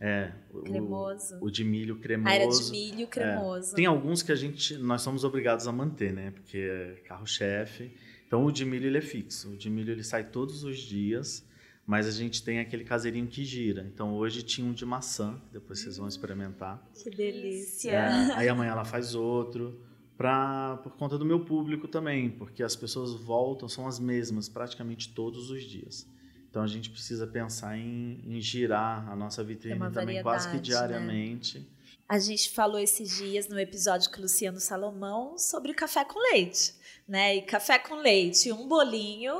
[0.00, 0.32] É,
[0.64, 1.36] cremoso.
[1.40, 2.28] O, o de milho cremoso.
[2.28, 3.72] Ah, era de milho cremoso.
[3.72, 3.76] É.
[3.76, 6.30] Tem alguns que a gente, nós somos obrigados a manter, né?
[6.30, 7.90] Porque é carro-chefe.
[8.26, 9.50] Então o de milho ele é fixo.
[9.50, 11.44] O de milho ele sai todos os dias,
[11.86, 13.90] mas a gente tem aquele caseirinho que gira.
[13.92, 16.86] Então hoje tinha um de maçã, depois vocês vão experimentar.
[16.94, 17.90] Que delícia!
[17.90, 19.80] É, aí amanhã ela faz outro.
[20.16, 25.14] Pra, por conta do meu público também, porque as pessoas voltam, são as mesmas praticamente
[25.14, 26.08] todos os dias.
[26.50, 30.62] Então a gente precisa pensar em, em girar a nossa vitrine também quase que né?
[30.62, 31.58] diariamente.
[31.58, 31.66] Né?
[32.08, 36.74] A gente falou esses dias no episódio com o Luciano Salomão sobre café com leite,
[37.06, 37.36] né?
[37.36, 39.34] E café com leite, um bolinho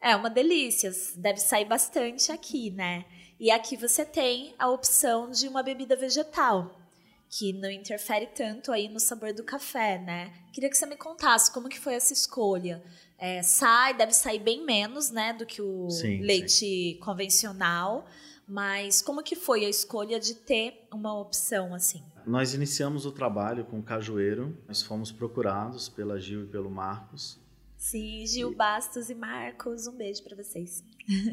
[0.00, 3.04] é uma delícia, deve sair bastante aqui, né?
[3.38, 6.80] E aqui você tem a opção de uma bebida vegetal,
[7.28, 10.32] que não interfere tanto aí no sabor do café, né?
[10.52, 12.82] Queria que você me contasse como que foi essa escolha
[13.18, 16.98] é, sai, deve sair bem menos, né, do que o sim, leite sim.
[17.00, 18.06] convencional.
[18.46, 22.02] Mas como que foi a escolha de ter uma opção assim?
[22.26, 24.56] Nós iniciamos o trabalho com o Cajueiro.
[24.66, 27.38] Nós fomos procurados pela Gil e pelo Marcos.
[27.76, 28.54] Sim, Gil e...
[28.54, 30.82] Bastos e Marcos, um beijo para vocês.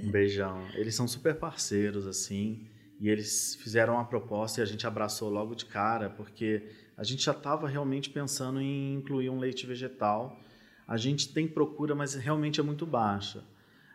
[0.03, 0.67] Um beijão.
[0.73, 2.67] Eles são super parceiros assim,
[2.99, 7.23] e eles fizeram a proposta e a gente abraçou logo de cara, porque a gente
[7.23, 10.39] já estava realmente pensando em incluir um leite vegetal
[10.87, 13.43] a gente tem procura, mas realmente é muito baixa.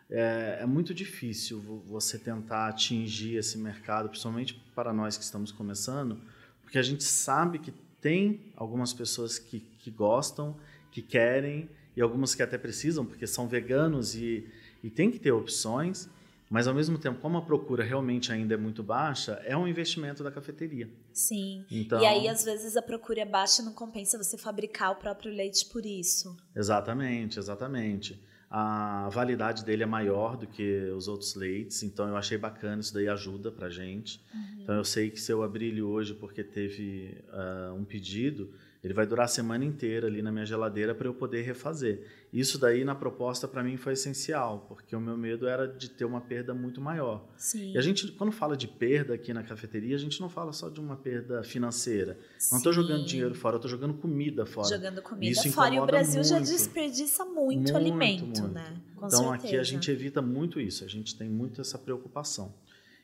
[0.09, 6.19] É, é, muito difícil você tentar atingir esse mercado, principalmente para nós que estamos começando,
[6.63, 10.57] porque a gente sabe que tem algumas pessoas que, que gostam,
[10.91, 14.45] que querem, e algumas que até precisam, porque são veganos e,
[14.83, 16.09] e tem que ter opções,
[16.51, 20.21] mas ao mesmo tempo, como a procura realmente ainda é muito baixa, é um investimento
[20.21, 20.89] da cafeteria.
[21.13, 21.65] Sim.
[21.71, 24.95] Então, e aí, às vezes, a procura é baixa e não compensa você fabricar o
[24.97, 26.35] próprio leite por isso.
[26.53, 28.21] Exatamente, exatamente
[28.53, 32.93] a validade dele é maior do que os outros leites, então eu achei bacana, isso
[32.93, 34.21] daí ajuda pra gente.
[34.33, 34.61] Uhum.
[34.61, 38.95] Então eu sei que se eu abrir ele hoje porque teve uh, um pedido, ele
[38.95, 42.03] vai durar a semana inteira ali na minha geladeira para eu poder refazer.
[42.33, 46.03] Isso daí na proposta para mim foi essencial, porque o meu medo era de ter
[46.03, 47.23] uma perda muito maior.
[47.37, 47.73] Sim.
[47.73, 50.67] E a gente, quando fala de perda aqui na cafeteria, a gente não fala só
[50.67, 52.17] de uma perda financeira.
[52.39, 52.51] Sim.
[52.51, 54.67] Não estou jogando dinheiro fora, estou jogando comida fora.
[54.67, 55.75] Jogando comida Isso fora.
[55.75, 56.29] E o Brasil muito.
[56.29, 58.47] já desperdiça muito, muito alimento, muito.
[58.47, 58.81] né?
[58.95, 59.47] Com então certeza.
[59.47, 62.51] aqui a gente evita muito isso, a gente tem muito essa preocupação.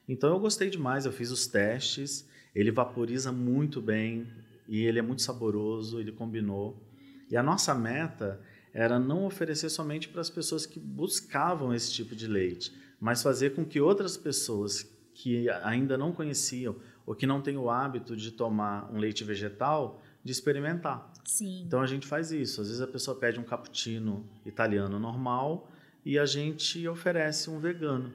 [0.09, 4.27] Então eu gostei demais, eu fiz os testes, ele vaporiza muito bem,
[4.67, 6.83] e ele é muito saboroso, ele combinou.
[7.29, 8.39] E a nossa meta
[8.73, 13.55] era não oferecer somente para as pessoas que buscavam esse tipo de leite, mas fazer
[13.55, 18.31] com que outras pessoas que ainda não conheciam ou que não têm o hábito de
[18.31, 21.11] tomar um leite vegetal, de experimentar.
[21.23, 21.63] Sim.
[21.65, 22.61] Então a gente faz isso.
[22.61, 25.71] Às vezes a pessoa pede um cappuccino italiano normal
[26.05, 28.13] e a gente oferece um vegano.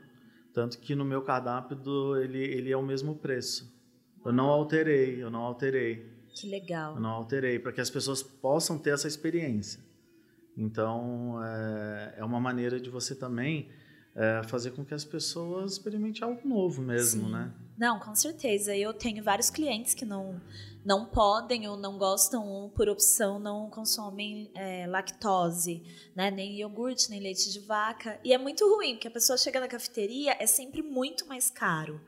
[0.52, 3.74] Tanto que no meu cardápio ele, ele é o mesmo preço.
[4.24, 6.11] Eu não alterei, eu não alterei.
[6.32, 6.94] Que legal.
[6.94, 9.80] Eu não alterei, para que as pessoas possam ter essa experiência.
[10.56, 13.68] Então, é, é uma maneira de você também
[14.14, 17.32] é, fazer com que as pessoas experimentem algo novo mesmo, Sim.
[17.32, 17.52] né?
[17.78, 18.76] Não, com certeza.
[18.76, 20.40] Eu tenho vários clientes que não,
[20.84, 25.82] não podem ou não gostam, por opção, não consomem é, lactose,
[26.14, 26.30] né?
[26.30, 28.20] nem iogurte, nem leite de vaca.
[28.22, 32.00] E é muito ruim, porque a pessoa chega na cafeteria, é sempre muito mais caro.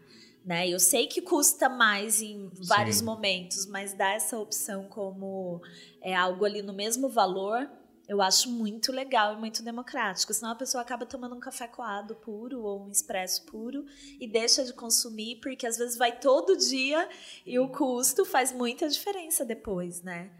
[0.44, 0.68] Né?
[0.68, 3.04] Eu sei que custa mais em vários Sim.
[3.04, 5.62] momentos, mas dar essa opção como
[6.02, 7.66] é algo ali no mesmo valor,
[8.06, 10.34] eu acho muito legal e muito democrático.
[10.34, 13.86] Senão a pessoa acaba tomando um café coado puro ou um expresso puro
[14.20, 17.08] e deixa de consumir, porque às vezes vai todo dia
[17.46, 20.30] e o custo faz muita diferença depois, né?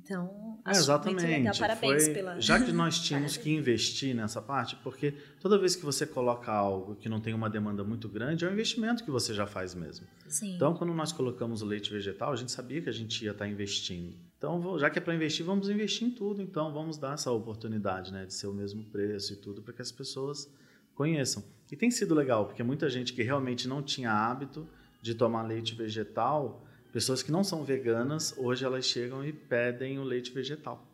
[0.00, 1.22] Então, acho é, exatamente.
[1.22, 1.54] muito legal.
[1.58, 2.40] Parabéns Foi, pela.
[2.40, 6.96] Já que nós tínhamos que investir nessa parte, porque toda vez que você coloca algo
[6.96, 10.06] que não tem uma demanda muito grande, é um investimento que você já faz mesmo.
[10.26, 10.54] Sim.
[10.56, 13.46] Então, quando nós colocamos o leite vegetal, a gente sabia que a gente ia estar
[13.46, 14.16] investindo.
[14.38, 16.42] Então, já que é para investir, vamos investir em tudo.
[16.42, 19.82] Então, vamos dar essa oportunidade né, de ser o mesmo preço e tudo, para que
[19.82, 20.52] as pessoas
[20.94, 21.44] conheçam.
[21.70, 24.68] E tem sido legal, porque muita gente que realmente não tinha hábito
[25.00, 30.04] de tomar leite vegetal Pessoas que não são veganas, hoje elas chegam e pedem o
[30.04, 30.86] leite vegetal.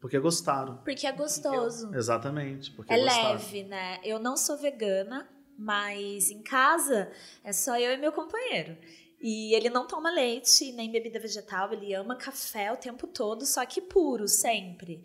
[0.00, 0.78] Porque gostaram.
[0.78, 1.86] Porque é gostoso.
[1.86, 2.70] Porque, exatamente.
[2.72, 4.00] Porque é leve, né?
[4.02, 7.10] Eu não sou vegana, mas em casa
[7.42, 8.76] é só eu e meu companheiro.
[9.20, 13.64] E ele não toma leite nem bebida vegetal, ele ama café o tempo todo, só
[13.64, 15.02] que puro, sempre.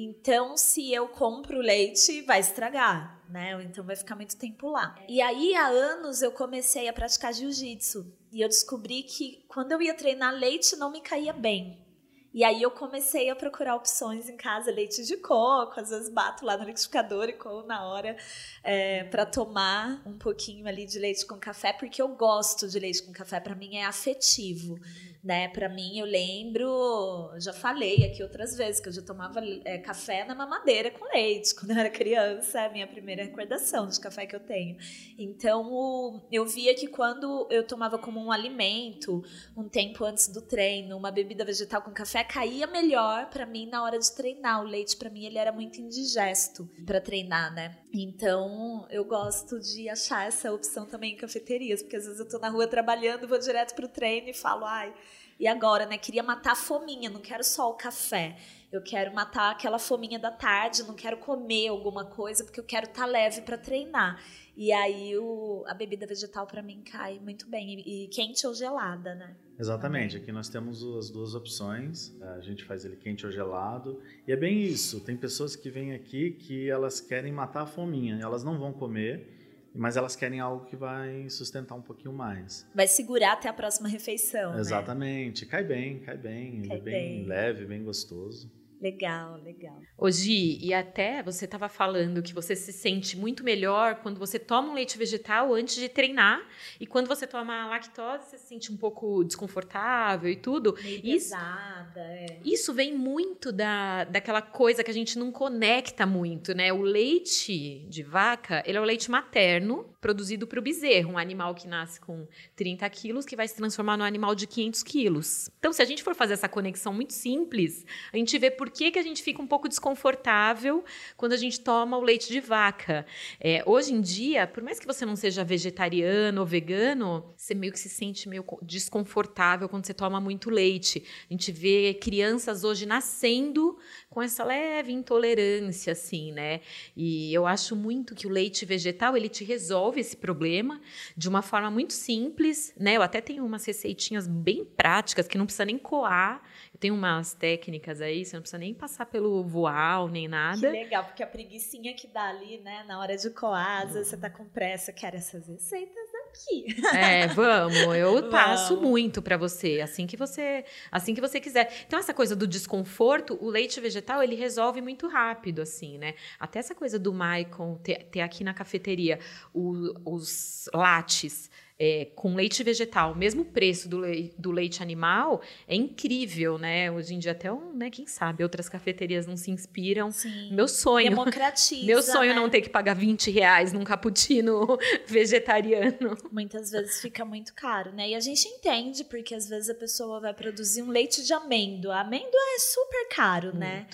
[0.00, 3.60] Então, se eu compro leite, vai estragar, né?
[3.64, 4.94] Então vai ficar muito tempo lá.
[5.08, 8.06] E aí, há anos, eu comecei a praticar jiu-jitsu.
[8.30, 11.84] E eu descobri que quando eu ia treinar leite não me caía bem.
[12.32, 16.44] E aí eu comecei a procurar opções em casa, leite de coco, às vezes bato
[16.44, 18.16] lá no liquidificador e como na hora
[18.62, 23.02] é, para tomar um pouquinho ali de leite com café, porque eu gosto de leite
[23.02, 24.78] com café, para mim é afetivo
[25.22, 25.48] né?
[25.48, 30.24] Para mim, eu lembro, já falei aqui outras vezes que eu já tomava é, café
[30.24, 34.26] na mamadeira com leite quando eu era criança, é a minha primeira recordação de café
[34.26, 34.76] que eu tenho.
[35.18, 39.22] Então, o, eu via que quando eu tomava como um alimento,
[39.56, 43.82] um tempo antes do treino, uma bebida vegetal com café, caía melhor para mim na
[43.82, 44.60] hora de treinar.
[44.62, 47.78] O leite, para mim, ele era muito indigesto para treinar, né?
[47.92, 52.38] Então, eu gosto de achar essa opção também em cafeterias, porque às vezes eu tô
[52.38, 54.94] na rua trabalhando, vou direto pro treino e falo, ai,
[55.38, 55.96] e agora, né?
[55.96, 58.36] Queria matar a fominha, não quero só o café.
[58.70, 62.86] Eu quero matar aquela fominha da tarde, não quero comer alguma coisa, porque eu quero
[62.86, 64.20] estar tá leve para treinar.
[64.56, 67.78] E aí o, a bebida vegetal para mim cai muito bem.
[67.78, 69.36] E, e, quente ou gelada, né?
[69.58, 70.16] Exatamente.
[70.16, 72.12] Aqui nós temos as duas opções.
[72.20, 74.02] A gente faz ele quente ou gelado.
[74.26, 75.00] E é bem isso.
[75.00, 78.18] Tem pessoas que vêm aqui que elas querem matar a fominha.
[78.20, 79.37] Elas não vão comer
[79.74, 82.66] mas elas querem algo que vai sustentar um pouquinho mais.
[82.74, 84.52] Vai segurar até a próxima refeição.
[84.54, 84.60] Né?
[84.60, 85.44] Exatamente.
[85.44, 85.50] Né?
[85.50, 86.62] Cai bem, cai bem.
[86.62, 88.50] Cai ele é bem, bem, leve, bem gostoso.
[88.80, 89.80] Legal, legal.
[89.96, 94.70] Hoje, e até você estava falando que você se sente muito melhor quando você toma
[94.70, 96.40] um leite vegetal antes de treinar
[96.78, 100.76] e quando você toma lactose você se sente um pouco desconfortável e tudo.
[100.82, 102.38] Meio Isso, pesada, é.
[102.44, 106.72] isso vem muito da, daquela coisa que a gente não conecta muito, né?
[106.72, 111.54] O leite de vaca, ele é o leite materno produzido para o bezerro, um animal
[111.54, 115.50] que nasce com 30 quilos que vai se transformar num animal de 500 quilos.
[115.58, 118.90] Então, se a gente for fazer essa conexão muito simples, a gente vê por que,
[118.92, 120.84] que a gente fica um pouco desconfortável
[121.16, 123.04] quando a gente toma o leite de vaca.
[123.40, 127.72] É, hoje em dia, por mais que você não seja vegetariano ou vegano, você meio
[127.72, 131.02] que se sente meio co- desconfortável quando você toma muito leite.
[131.28, 133.76] A gente vê crianças hoje nascendo
[134.08, 136.60] com essa leve intolerância, assim, né?
[136.96, 140.80] E eu acho muito que o leite vegetal ele te resolve esse problema
[141.16, 142.96] de uma forma muito simples, né?
[142.96, 146.42] Eu até tenho umas receitinhas bem práticas que não precisa nem coar.
[146.74, 150.70] Eu tenho umas técnicas aí, você não precisa nem passar pelo voal nem Que nada.
[150.70, 154.16] legal, porque a preguicinha que dá ali, né, na hora de coar, às vezes você
[154.16, 156.76] tá com pressa, quero essas receitas aqui.
[156.96, 158.90] É, vamos, eu passo Vamos.
[158.90, 161.84] muito pra você, assim que você, assim que você quiser.
[161.86, 166.14] Então essa coisa do desconforto, o leite vegetal, ele resolve muito rápido assim, né?
[166.38, 169.18] Até essa coisa do Maicon ter, ter aqui na cafeteria
[169.52, 171.50] o- os lattes
[171.80, 176.90] é, com leite vegetal, mesmo preço do, lei- do leite animal, é incrível, né?
[176.90, 180.10] Hoje em dia até, um, né, quem sabe, outras cafeterias não se inspiram.
[180.10, 180.52] Sim.
[180.52, 181.08] Meu sonho.
[181.10, 181.86] Democratiza.
[181.86, 182.40] Meu sonho né?
[182.40, 184.76] não ter que pagar 20 reais num cappuccino
[185.06, 186.16] vegetariano.
[186.32, 188.08] Muitas vezes fica muito caro, né?
[188.10, 191.94] E a gente entende, porque às vezes a pessoa vai produzir um leite de amêndoa.
[191.96, 193.86] A amêndoa é super caro, né?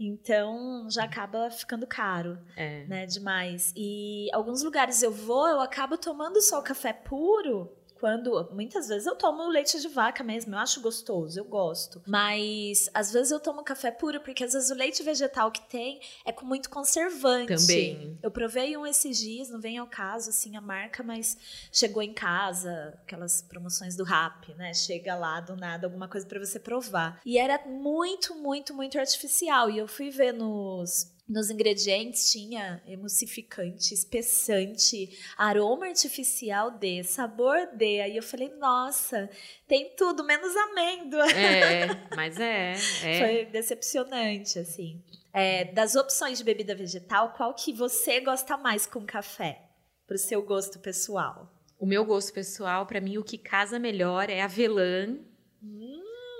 [0.00, 2.86] Então já acaba ficando caro, É.
[2.86, 3.04] né?
[3.04, 3.72] Demais.
[3.76, 7.70] E alguns lugares eu vou, eu acabo tomando só o café puro.
[8.00, 12.02] Quando muitas vezes eu tomo leite de vaca mesmo, eu acho gostoso, eu gosto.
[12.06, 16.00] Mas às vezes eu tomo café puro porque às vezes o leite vegetal que tem
[16.24, 17.54] é com muito conservante.
[17.54, 18.18] Também.
[18.22, 21.36] Eu provei um esses dias, não vem ao caso assim a marca, mas
[21.70, 24.72] chegou em casa, aquelas promoções do Rap, né?
[24.72, 27.20] Chega lá do nada alguma coisa pra você provar.
[27.26, 29.68] E era muito, muito, muito artificial.
[29.68, 38.00] E eu fui ver nos nos ingredientes tinha emulsificante, espessante, aroma artificial de, sabor de.
[38.00, 39.30] Aí eu falei, nossa,
[39.68, 41.30] tem tudo menos amêndoa.
[41.30, 42.74] É, mas é.
[43.04, 43.18] é.
[43.18, 45.00] Foi decepcionante, assim.
[45.32, 49.62] É, das opções de bebida vegetal, qual que você gosta mais com café?
[50.08, 51.48] Pro seu gosto pessoal.
[51.78, 55.16] O meu gosto pessoal, pra mim, o que casa melhor é avelã.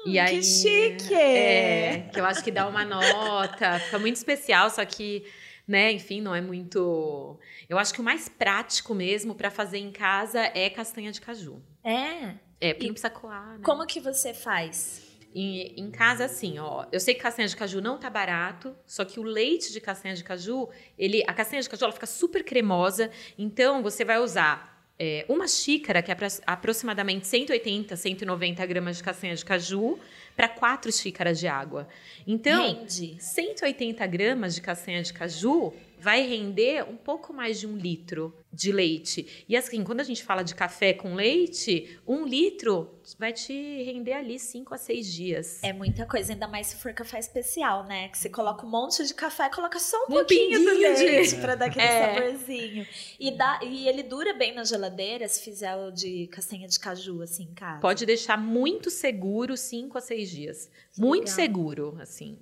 [0.06, 1.14] E que aí, chique!
[1.14, 5.24] É, que eu acho que dá uma nota, fica muito especial, só que,
[5.66, 7.38] né, enfim, não é muito.
[7.68, 11.62] Eu acho que o mais prático mesmo pra fazer em casa é castanha de caju.
[11.84, 12.34] É.
[12.60, 13.60] É, porque E não precisa coar, né?
[13.62, 15.08] Como que você faz?
[15.34, 16.86] Em, em casa, assim, ó.
[16.90, 20.14] Eu sei que castanha de caju não tá barato, só que o leite de castanha
[20.14, 23.10] de caju, ele, a castanha de caju ela fica super cremosa.
[23.38, 24.69] Então, você vai usar
[25.02, 29.98] é, uma xícara, que é apro- aproximadamente 180, 190 gramas de castanha de caju,
[30.36, 31.88] para quatro xícaras de água.
[32.26, 33.16] Então, Rende.
[33.18, 38.72] 180 gramas de castanha de caju vai render um pouco mais de um litro de
[38.72, 39.44] leite.
[39.48, 43.52] E assim, quando a gente fala de café com leite, um litro vai te
[43.84, 45.62] render ali 5 a 6 dias.
[45.62, 48.08] É muita coisa, ainda mais se for café especial, né?
[48.08, 50.74] Que você coloca um monte de café e coloca só um, Um pouquinho de-
[51.04, 52.14] leite pra dar aquele É.
[52.14, 52.86] saborzinho.
[53.18, 57.22] E, dá, e ele dura bem na geladeira se fizer o de castanha de caju,
[57.22, 57.80] assim, em casa.
[57.80, 60.70] Pode deixar muito seguro 5 a 6 dias.
[60.92, 61.34] Que muito legal.
[61.36, 62.38] seguro, assim.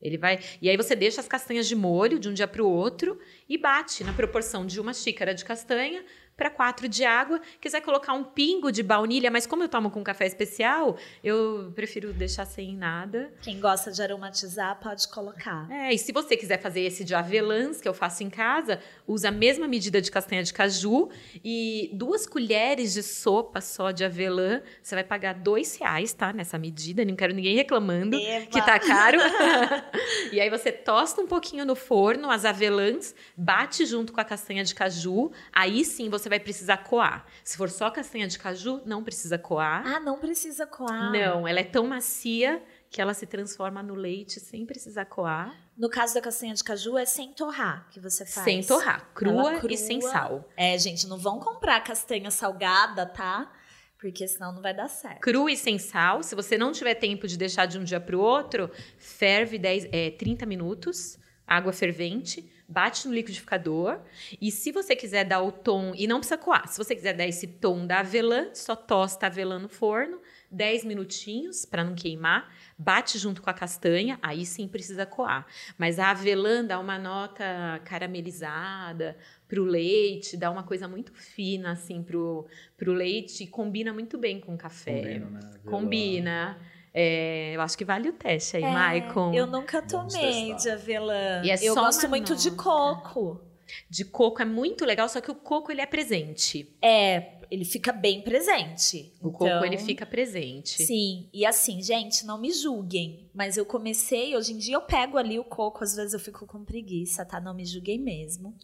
[0.00, 0.38] Ele vai.
[0.62, 3.18] E aí você deixa as castanhas de molho de um dia para o outro
[3.48, 6.04] e bate na proporção de uma xícara de castanha
[6.38, 7.40] para quatro de água.
[7.60, 12.12] Quiser colocar um pingo de baunilha, mas como eu tomo com café especial, eu prefiro
[12.12, 13.32] deixar sem nada.
[13.42, 15.68] Quem gosta de aromatizar pode colocar.
[15.70, 19.28] É, e se você quiser fazer esse de avelãs, que eu faço em casa, usa
[19.28, 21.10] a mesma medida de castanha de caju
[21.44, 24.62] e duas colheres de sopa só de avelã.
[24.80, 26.32] Você vai pagar dois reais, tá?
[26.32, 27.04] Nessa medida.
[27.04, 28.46] Não quero ninguém reclamando Eva.
[28.46, 29.18] que tá caro.
[30.32, 34.62] e aí você tosta um pouquinho no forno as avelãs, bate junto com a castanha
[34.62, 35.32] de caju.
[35.52, 37.26] Aí sim você vai precisar coar.
[37.42, 39.86] Se for só castanha de caju, não precisa coar.
[39.86, 41.12] Ah, não precisa coar.
[41.12, 45.54] Não, ela é tão macia que ela se transforma no leite sem precisar coar.
[45.76, 48.44] No caso da castanha de caju, é sem torrar que você faz.
[48.44, 49.72] Sem torrar, crua, crua.
[49.72, 50.48] e sem sal.
[50.56, 53.52] É, gente, não vão comprar castanha salgada, tá?
[54.00, 55.20] Porque senão não vai dar certo.
[55.20, 56.22] Crua e sem sal.
[56.22, 59.88] Se você não tiver tempo de deixar de um dia para o outro, ferve 10,
[59.92, 61.18] é, 30 minutos
[61.48, 63.98] água fervente, bate no liquidificador.
[64.40, 67.26] E se você quiser dar o tom, e não precisa coar, se você quiser dar
[67.26, 72.54] esse tom da avelã, só tosta a avelã no forno, 10 minutinhos para não queimar,
[72.76, 75.46] bate junto com a castanha, aí sim precisa coar.
[75.76, 79.16] Mas a avelã dá uma nota caramelizada
[79.46, 82.46] para o leite, dá uma coisa muito fina assim para o
[82.92, 85.20] leite e combina muito bem com o café.
[85.20, 85.60] Combina, né?
[85.64, 86.58] Combina.
[86.92, 89.32] É, eu acho que vale o teste aí, É, Maicon.
[89.34, 91.42] Eu nunca tomei de avelã.
[91.44, 93.40] E é eu só gosto muito de coco.
[93.88, 96.74] De coco é muito legal, só que o coco ele é presente.
[96.80, 99.12] É, ele fica bem presente.
[99.20, 100.82] O Então, coco ele fica presente.
[100.82, 105.18] Sim, e assim, gente, não me julguem, mas eu comecei, hoje em dia eu pego
[105.18, 107.40] ali o coco, às vezes eu fico com preguiça, tá?
[107.40, 108.54] Não me julguem mesmo.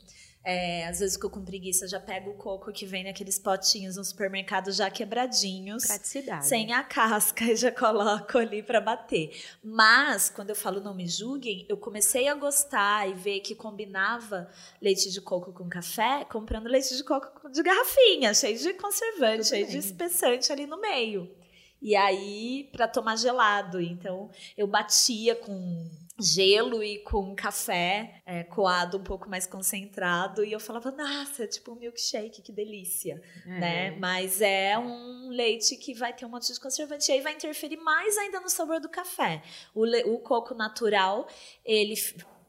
[0.45, 3.38] É, às vezes eu fico com preguiça, eu já pego o coco que vem naqueles
[3.38, 5.86] potinhos no supermercado já quebradinhos.
[5.86, 6.47] Praticidade.
[6.47, 9.30] Sem a casca e já coloco ali para bater.
[9.62, 14.51] Mas, quando eu falo não me julguem, eu comecei a gostar e ver que combinava
[14.82, 19.49] leite de coco com café, comprando leite de coco de garrafinha, cheio de conservante, Tudo
[19.49, 19.72] cheio bem.
[19.72, 21.34] de espessante ali no meio.
[21.80, 23.80] E aí, para tomar gelado.
[23.80, 25.88] Então, eu batia com
[26.21, 30.45] gelo e com café é, coado um pouco mais concentrado.
[30.45, 33.59] E eu falava, nossa, é tipo um milkshake, que delícia É.
[33.59, 33.91] né?
[33.93, 37.77] Mas é um leite que vai ter um monte de conservante e aí vai interferir
[37.79, 39.43] mais ainda no sabor do café.
[39.75, 41.27] O, o coco natural,
[41.65, 41.95] ele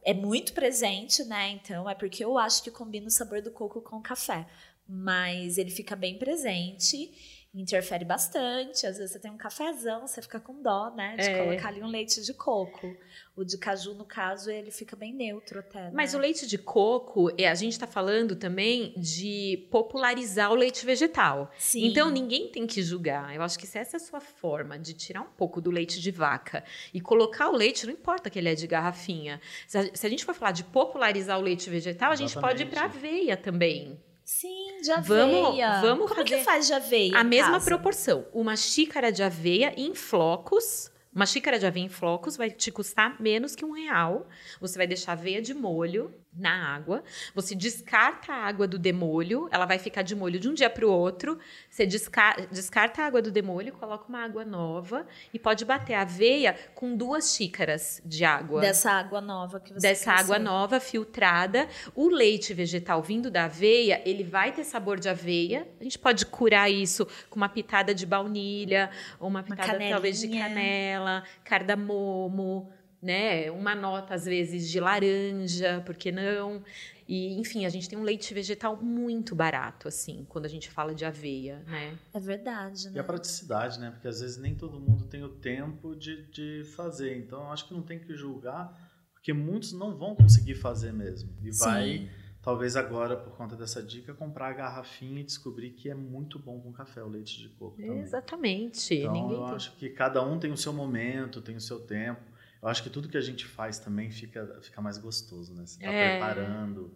[0.03, 1.49] é muito presente, né?
[1.49, 4.45] Então é porque eu acho que combina o sabor do coco com o café.
[4.87, 8.85] Mas ele fica bem presente, interfere bastante.
[8.85, 11.15] Às vezes você tem um cafezão, você fica com dó, né?
[11.15, 11.43] De É.
[11.43, 12.95] colocar ali um leite de coco.
[13.35, 15.91] O de caju, no caso, ele fica bem neutro até.
[15.91, 16.19] Mas né?
[16.19, 21.51] o leite de coco, é, a gente está falando também de popularizar o leite vegetal.
[21.57, 21.85] Sim.
[21.85, 23.35] Então ninguém tem que julgar.
[23.35, 26.01] Eu acho que se essa é a sua forma de tirar um pouco do leite
[26.01, 29.41] de vaca e colocar o leite, não importa que ele é de garrafinha.
[29.67, 32.85] Se a, gente for falar de popularizar o leite vegetal, a gente pode ir para
[32.85, 33.05] Exatamente.
[33.05, 33.99] aveia também.
[34.25, 35.27] Sim, de aveia.
[35.29, 37.15] Vamos- vamos Como fazer que faz de aveia?
[37.17, 37.65] A mesma casa?
[37.65, 38.25] proporção.
[38.33, 40.91] Uma xícara de aveia em flocos.
[41.13, 44.27] Uma xícara de aveia em flocos vai te custar menos que um real.
[44.59, 47.03] Você vai deixar a aveia de molho na água.
[47.33, 49.47] Você descarta a água do demolho.
[49.51, 51.37] Ela vai ficar de molho de um dia para o outro.
[51.69, 56.01] Você desca- descarta a água do demolho, coloca uma água nova e pode bater a
[56.01, 61.67] aveia com duas xícaras de água Dessa água nova que você dessa água nova filtrada.
[61.95, 65.67] O leite vegetal vindo da aveia, ele vai ter sabor de aveia.
[65.79, 70.27] A gente pode curar isso com uma pitada de baunilha, ou uma pitada talvez de
[70.27, 72.71] canela, cardamomo,
[73.05, 73.51] né?
[73.51, 76.63] Uma nota às vezes de laranja, por que não?
[77.07, 80.93] E, enfim, a gente tem um leite vegetal muito barato, assim, quando a gente fala
[80.95, 81.95] de aveia, né?
[82.11, 82.99] É verdade, E né?
[82.99, 83.91] a praticidade, né?
[83.91, 87.15] Porque às vezes nem todo mundo tem o tempo de, de fazer.
[87.17, 88.75] Então, eu acho que não tem que julgar,
[89.13, 91.29] porque muitos não vão conseguir fazer mesmo.
[91.43, 91.63] E Sim.
[91.63, 92.09] vai,
[92.41, 96.59] talvez agora, por conta dessa dica, comprar a garrafinha e descobrir que é muito bom
[96.59, 97.99] com café, o leite de coco também.
[97.99, 98.95] Exatamente.
[98.95, 99.55] Então, Ninguém eu tem...
[99.55, 102.33] acho que cada um tem o seu momento, tem o seu tempo.
[102.65, 105.67] Eu acho que tudo que a gente faz também fica, fica mais gostoso, né?
[105.67, 106.09] Você tá É.
[106.17, 106.91] preparando.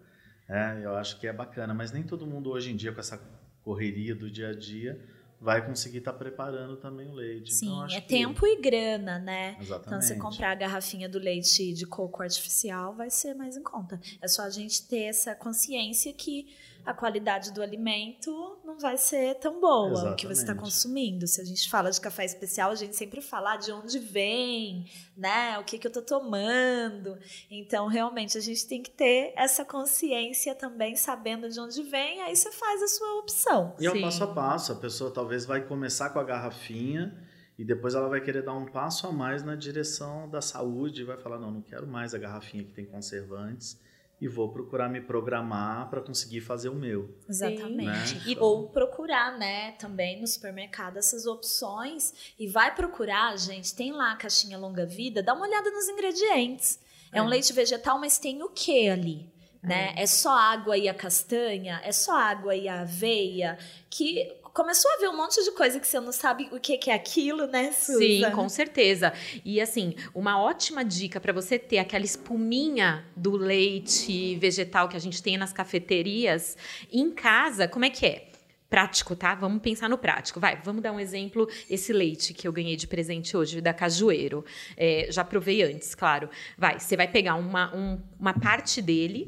[0.47, 1.75] É, eu acho que é bacana.
[1.75, 3.21] Mas nem todo mundo hoje em dia, com essa
[3.61, 4.99] correria do dia a dia,
[5.39, 7.53] vai conseguir estar preparando também o leite.
[7.53, 9.57] Sim, então, é que- tempo e grana, né?
[9.61, 9.85] Exatamente.
[9.87, 14.01] Então, se comprar a garrafinha do leite de coco artificial, vai ser mais em conta.
[14.19, 16.47] É só a gente ter essa consciência que
[16.85, 20.63] a qualidade do alimento não vai ser tão boa o que você está Exatamente.
[20.63, 21.27] consumindo.
[21.27, 25.57] Se a gente fala de café especial, a gente sempre fala de onde vem, né?
[25.59, 27.17] O que, que eu tô tomando.
[27.49, 32.35] Então, realmente, a gente tem que ter essa consciência também, sabendo de onde vem, aí
[32.35, 33.75] você faz a sua opção.
[33.79, 34.71] E é o passo a passo.
[34.71, 37.15] A pessoa talvez vai começar com a garrafinha
[37.57, 41.05] e depois ela vai querer dar um passo a mais na direção da saúde e
[41.05, 43.79] vai falar: não, não quero mais a garrafinha que tem conservantes
[44.21, 47.15] e vou procurar me programar para conseguir fazer o meu.
[47.27, 48.15] Exatamente.
[48.15, 48.21] Né?
[48.27, 54.11] E- ou procurar, né, também no supermercado essas opções e vai procurar, gente, tem lá
[54.11, 56.79] a caixinha longa vida, dá uma olhada nos ingredientes.
[57.11, 57.29] É, um É.
[57.29, 59.25] leite vegetal, mas tem o que ali?
[59.61, 59.93] Né?
[59.97, 60.05] É.
[60.07, 61.81] só água e a castanha?
[61.83, 63.57] É só água e a aveia?
[63.89, 66.93] Que começou a ver um monte de coisa que você não sabe o que, é
[66.93, 67.99] aquilo, né, Suza?
[67.99, 69.13] Sim, com certeza.
[69.45, 74.99] E assim, uma ótima dica para você ter aquela espuminha do leite vegetal que a
[74.99, 76.57] gente tem nas cafeterias
[76.91, 78.25] em casa, como é que é?
[78.69, 79.33] Prático, tá?
[79.33, 80.39] Vamos pensar no prático.
[80.39, 81.49] Vai, vamos dar um exemplo.
[81.67, 84.45] Esse leite que eu ganhei de presente hoje, da Cajueiro.
[84.77, 86.29] É, já provei antes, claro.
[86.55, 89.27] Vai, você vai pegar uma, um- uma parte dele,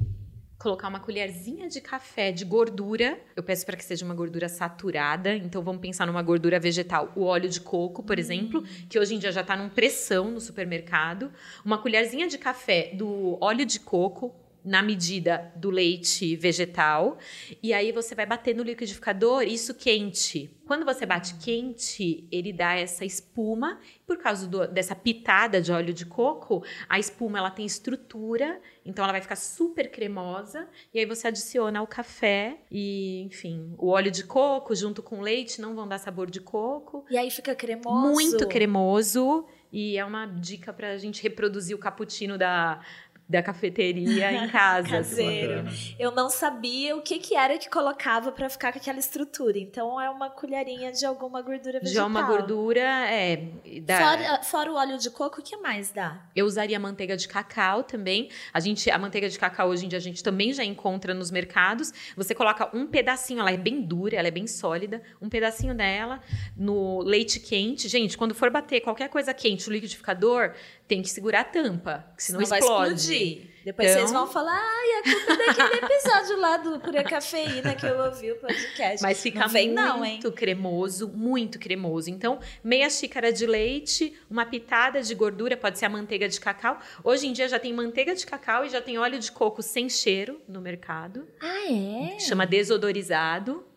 [0.62, 3.20] colocar uma colherzinha de café de gordura.
[3.36, 5.36] Eu peço para que seja uma gordura saturada.
[5.36, 9.20] Então vamos pensar numa gordura vegetal, o óleo de coco, por exemplo, que hoje em
[9.20, 11.32] dia já está num pressão no supermercado.
[11.66, 17.18] Uma colherzinha de café do óleo de coco, na medida do leite vegetal.
[17.62, 20.50] E aí você vai bater no liquidificador, isso quente.
[20.66, 23.80] Quando você bate quente, ele dá essa espuma.
[24.06, 29.04] Por causa do, dessa pitada de óleo de coco, a espuma ela tem estrutura, então
[29.04, 30.68] ela vai ficar super cremosa.
[30.94, 35.60] E aí você adiciona o café e, enfim, o óleo de coco junto com leite
[35.60, 37.06] não vão dar sabor de coco.
[37.10, 38.12] E aí fica cremoso.
[38.14, 39.46] Muito cremoso.
[39.72, 42.82] E é uma dica para a gente reproduzir o cappuccino da,
[43.28, 44.90] da cafeteria em casa.
[44.90, 45.64] Caseiro.
[45.98, 49.58] Eu não sabia o que, que era que colocava para ficar com aquela estrutura.
[49.58, 52.04] Então é uma colherinha de alguma gordura vegetal.
[52.04, 53.38] Já uma gordura, é.
[53.82, 53.98] Da...
[53.98, 56.22] Fora, fora, o óleo de coco, o que mais dá?
[56.36, 58.30] Eu usaria manteiga de cacau também.
[58.54, 61.32] A gente, a manteiga de cacau hoje em dia a gente também já encontra nos
[61.32, 61.94] mercados.
[62.18, 66.22] Você coloca um pedacinho, ela é bem dura, ela é bem sólida, um pedacinho dela
[66.56, 67.88] no leite quente.
[67.88, 70.54] Gente, quando for bater qualquer coisa quente no liquidificador,
[70.92, 72.84] tem que segurar a tampa, senão, senão explode.
[72.84, 73.52] Vai explodir.
[73.64, 74.02] Depois então...
[74.02, 77.98] vocês vão falar, ai, a culpa é daquele episódio lá do Pura Cafeína que eu
[77.98, 79.02] ouvi o podcast.
[79.02, 82.10] Mas fica não muito não, cremoso, muito cremoso.
[82.10, 86.78] Então, meia xícara de leite, uma pitada de gordura, pode ser a manteiga de cacau.
[87.06, 89.88] Hoje em dia já tem manteiga de cacau e já tem óleo de coco sem
[89.88, 91.26] cheiro no mercado.
[91.40, 92.20] Ah, é?
[92.20, 93.71] Chama desodorizado.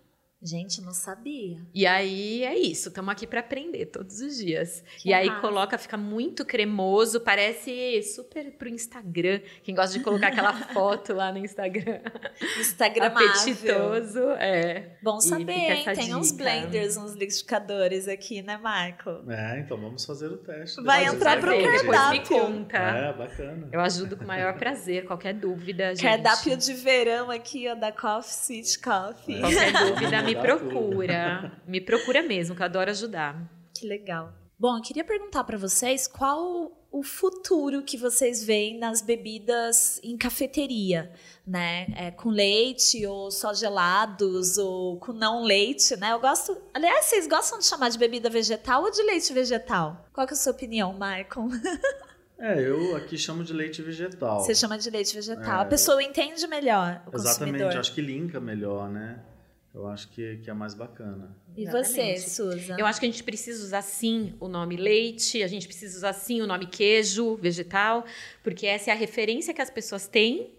[0.45, 1.59] Gente, não sabia.
[1.73, 4.85] E aí é isso, estamos aqui para aprender todos os dias.
[4.99, 5.41] Que e aí massa.
[5.41, 9.41] coloca, fica muito cremoso, parece super pro Instagram.
[9.63, 12.01] Quem gosta de colocar aquela foto lá no Instagram.
[12.61, 14.99] Instagram Apetitoso, é.
[15.03, 15.85] Bom saber, hein?
[15.87, 16.17] Tem dica.
[16.19, 19.25] uns blenders, uns liquidificadores aqui, né, Michael?
[19.31, 20.83] É, então vamos fazer o teste.
[20.83, 21.83] Vai entrar pro cardápio.
[21.83, 22.77] Depois me conta.
[22.77, 23.69] É, bacana.
[23.73, 26.03] Eu ajudo com o maior prazer, qualquer dúvida, gente.
[26.03, 29.41] Cardápio de verão aqui, ó, da Coffee Sweet Coffee.
[29.41, 31.63] Qualquer dúvida, me me procura.
[31.67, 33.37] Me procura mesmo, que eu adoro ajudar.
[33.75, 34.33] Que legal.
[34.59, 40.17] Bom, eu queria perguntar para vocês qual o futuro que vocês veem nas bebidas em
[40.17, 41.13] cafeteria,
[41.45, 41.87] né?
[41.97, 46.13] É, com leite ou só gelados ou com não leite, né?
[46.13, 46.57] Eu gosto.
[46.73, 50.09] Aliás, vocês gostam de chamar de bebida vegetal ou de leite vegetal?
[50.13, 51.49] Qual é a sua opinião, Michael?
[52.39, 54.41] É, eu aqui chamo de leite vegetal.
[54.41, 55.61] Você chama de leite vegetal.
[55.61, 57.03] É, a pessoa entende melhor.
[57.07, 57.77] O exatamente, consumidor.
[57.79, 59.21] acho que linka melhor, né?
[59.75, 61.37] Eu acho que, que é mais bacana.
[61.57, 62.21] E Exatamente.
[62.21, 62.77] você, Susan?
[62.79, 66.13] Eu acho que a gente precisa usar sim o nome leite, a gente precisa usar
[66.13, 68.05] sim o nome queijo vegetal,
[68.43, 70.51] porque essa é a referência que as pessoas têm.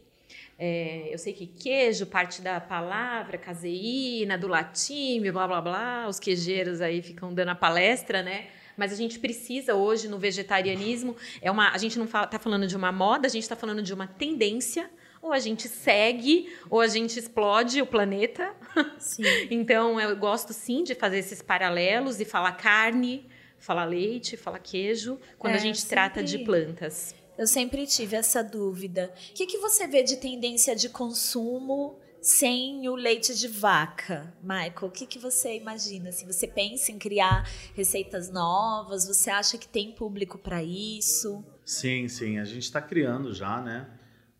[0.59, 6.07] É, eu sei que queijo parte da palavra caseína, do latim, blá blá blá.
[6.09, 8.47] Os queijeiros aí ficam dando a palestra, né?
[8.77, 12.75] mas a gente precisa hoje no vegetarianismo é uma a gente não está falando de
[12.75, 14.89] uma moda a gente está falando de uma tendência
[15.25, 18.53] ou a gente segue, ou a gente explode o planeta.
[19.49, 25.19] então, eu gosto sim de fazer esses paralelos e falar carne, falar leite, falar queijo,
[25.39, 25.95] quando é, a gente sempre...
[25.95, 27.15] trata de plantas.
[27.37, 29.11] Eu sempre tive essa dúvida.
[29.31, 34.73] O que, que você vê de tendência de consumo sem o leite de vaca, Michael?
[34.83, 36.11] O que, que você imagina?
[36.11, 41.43] Se você pensa em criar receitas novas, você acha que tem público para isso?
[41.65, 42.37] Sim, sim.
[42.37, 43.89] A gente está criando já, né?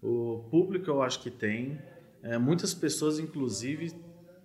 [0.06, 1.82] O público eu acho que tem.
[2.22, 3.92] É, muitas pessoas, inclusive,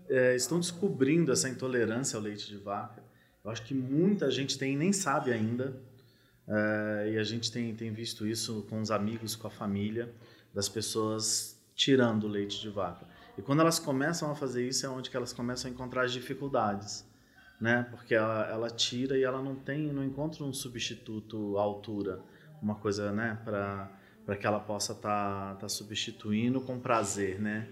[0.09, 3.03] é, estão descobrindo essa intolerância ao leite de vaca.
[3.45, 5.79] Eu acho que muita gente tem e nem sabe ainda.
[6.49, 10.11] É, e a gente tem, tem visto isso com os amigos, com a família,
[10.55, 13.07] das pessoas tirando o leite de vaca.
[13.37, 16.13] E quando elas começam a fazer isso, é onde que elas começam a encontrar as
[16.13, 17.07] dificuldades,
[17.61, 17.87] né?
[17.91, 22.23] Porque ela, ela tira e ela não tem, não encontra um substituto à altura,
[22.63, 23.99] uma coisa, né, para
[24.31, 27.66] para que ela possa estar tá, tá substituindo com prazer, né?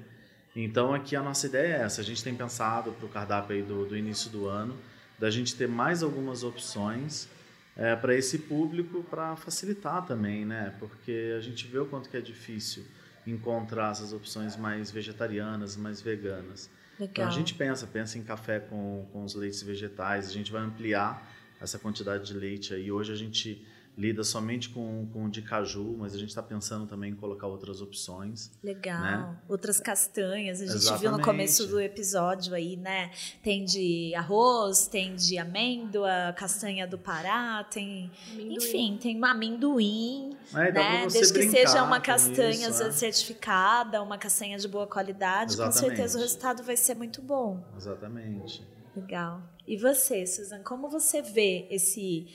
[0.57, 2.01] Então aqui a nossa ideia é essa.
[2.01, 4.77] A gente tem pensado para o cardápio aí do, do início do ano
[5.21, 7.29] da gente ter mais algumas opções
[7.77, 10.75] é, para esse público para facilitar também, né?
[10.81, 12.85] Porque a gente vê o quanto que é difícil
[13.25, 16.69] encontrar essas opções mais vegetarianas, mais veganas.
[16.99, 17.13] Legal.
[17.13, 20.63] Então a gente pensa, pensa em café com, com os leites vegetais, a gente vai
[20.63, 21.25] ampliar
[21.61, 22.91] essa quantidade de leite aí.
[22.91, 23.65] Hoje a gente
[23.99, 27.49] lida somente com, com o de caju, mas a gente está pensando também em colocar
[27.49, 28.53] outras opções.
[28.63, 29.03] Legal.
[29.03, 29.37] Né?
[29.49, 30.61] Outras castanhas.
[30.61, 31.01] A gente Exatamente.
[31.01, 33.11] viu no começo do episódio aí, né?
[33.43, 38.09] Tem de arroz, tem de amêndoa, castanha do Pará, tem.
[38.31, 38.55] Amendoim.
[38.55, 40.31] Enfim, tem uma amendoim.
[40.55, 41.07] É, né?
[41.11, 42.93] Desde que seja uma castanha isso, é.
[42.93, 45.75] certificada, uma castanha de boa qualidade, Exatamente.
[45.75, 47.61] com certeza o resultado vai ser muito bom.
[47.77, 48.65] Exatamente.
[48.95, 49.43] Legal.
[49.67, 52.29] E você, Suzana, como você vê esse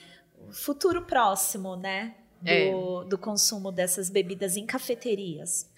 [0.52, 2.16] futuro próximo, né?
[2.44, 3.06] do, é.
[3.08, 5.70] do consumo dessas bebidas em cafeterias?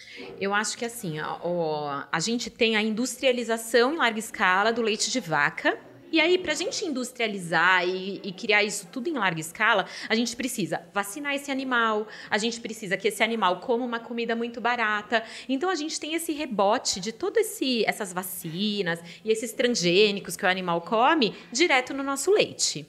[0.41, 5.11] Eu acho que assim, ó, a gente tem a industrialização em larga escala do leite
[5.11, 5.77] de vaca,
[6.11, 10.15] e aí, para a gente industrializar e, e, criar isso tudo em larga escala, a
[10.15, 14.61] gente precisa vacinar esse animal, a gente precisa que esse animal coma uma comida muito
[14.61, 15.23] barata.
[15.49, 20.47] Então, a gente tem esse rebote de todas essas vacinas e esses transgênicos que o
[20.47, 22.87] animal come direto no nosso leite.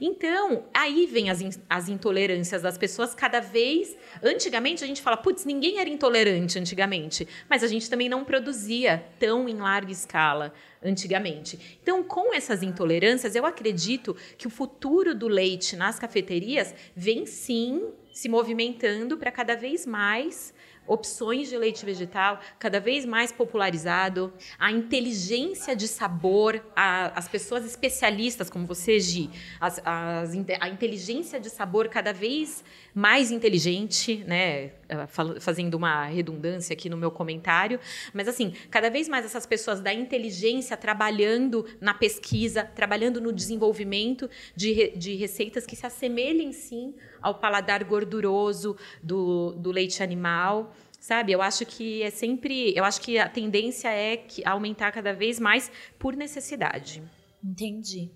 [0.00, 3.96] Então, aí vem as, in as intolerâncias das pessoas cada vez.
[4.22, 9.02] Antigamente a gente fala, putz, ninguém era intolerante antigamente, mas a gente também não produzia
[9.18, 11.78] tão em larga escala antigamente.
[11.82, 17.92] Então, com essas intolerâncias, eu acredito que o futuro do leite nas cafeterias vem sim
[18.12, 20.52] se movimentando para cada vez mais
[20.86, 27.64] opções de leite vegetal cada vez mais popularizado, a inteligência de sabor, a, as pessoas
[27.64, 32.64] especialistas como você, Gi, as, as, a inteligência de sabor cada vez
[32.94, 34.72] mais inteligente, né?
[34.90, 35.06] Ah,
[35.38, 37.78] fazendo uma redundância aqui no meu comentário,
[38.12, 44.28] mas assim, cada vez mais essas pessoas da inteligência trabalhando na pesquisa, trabalhando no desenvolvimento
[44.56, 50.74] de, de receitas que se assemelhem sim ao paladar gorduroso do, do leite animal.
[50.98, 52.76] Sabe, eu acho que é sempre.
[52.76, 55.70] Eu acho que a tendência é que aumentar cada vez mais
[56.00, 57.00] por necessidade.
[57.42, 58.10] Entendi.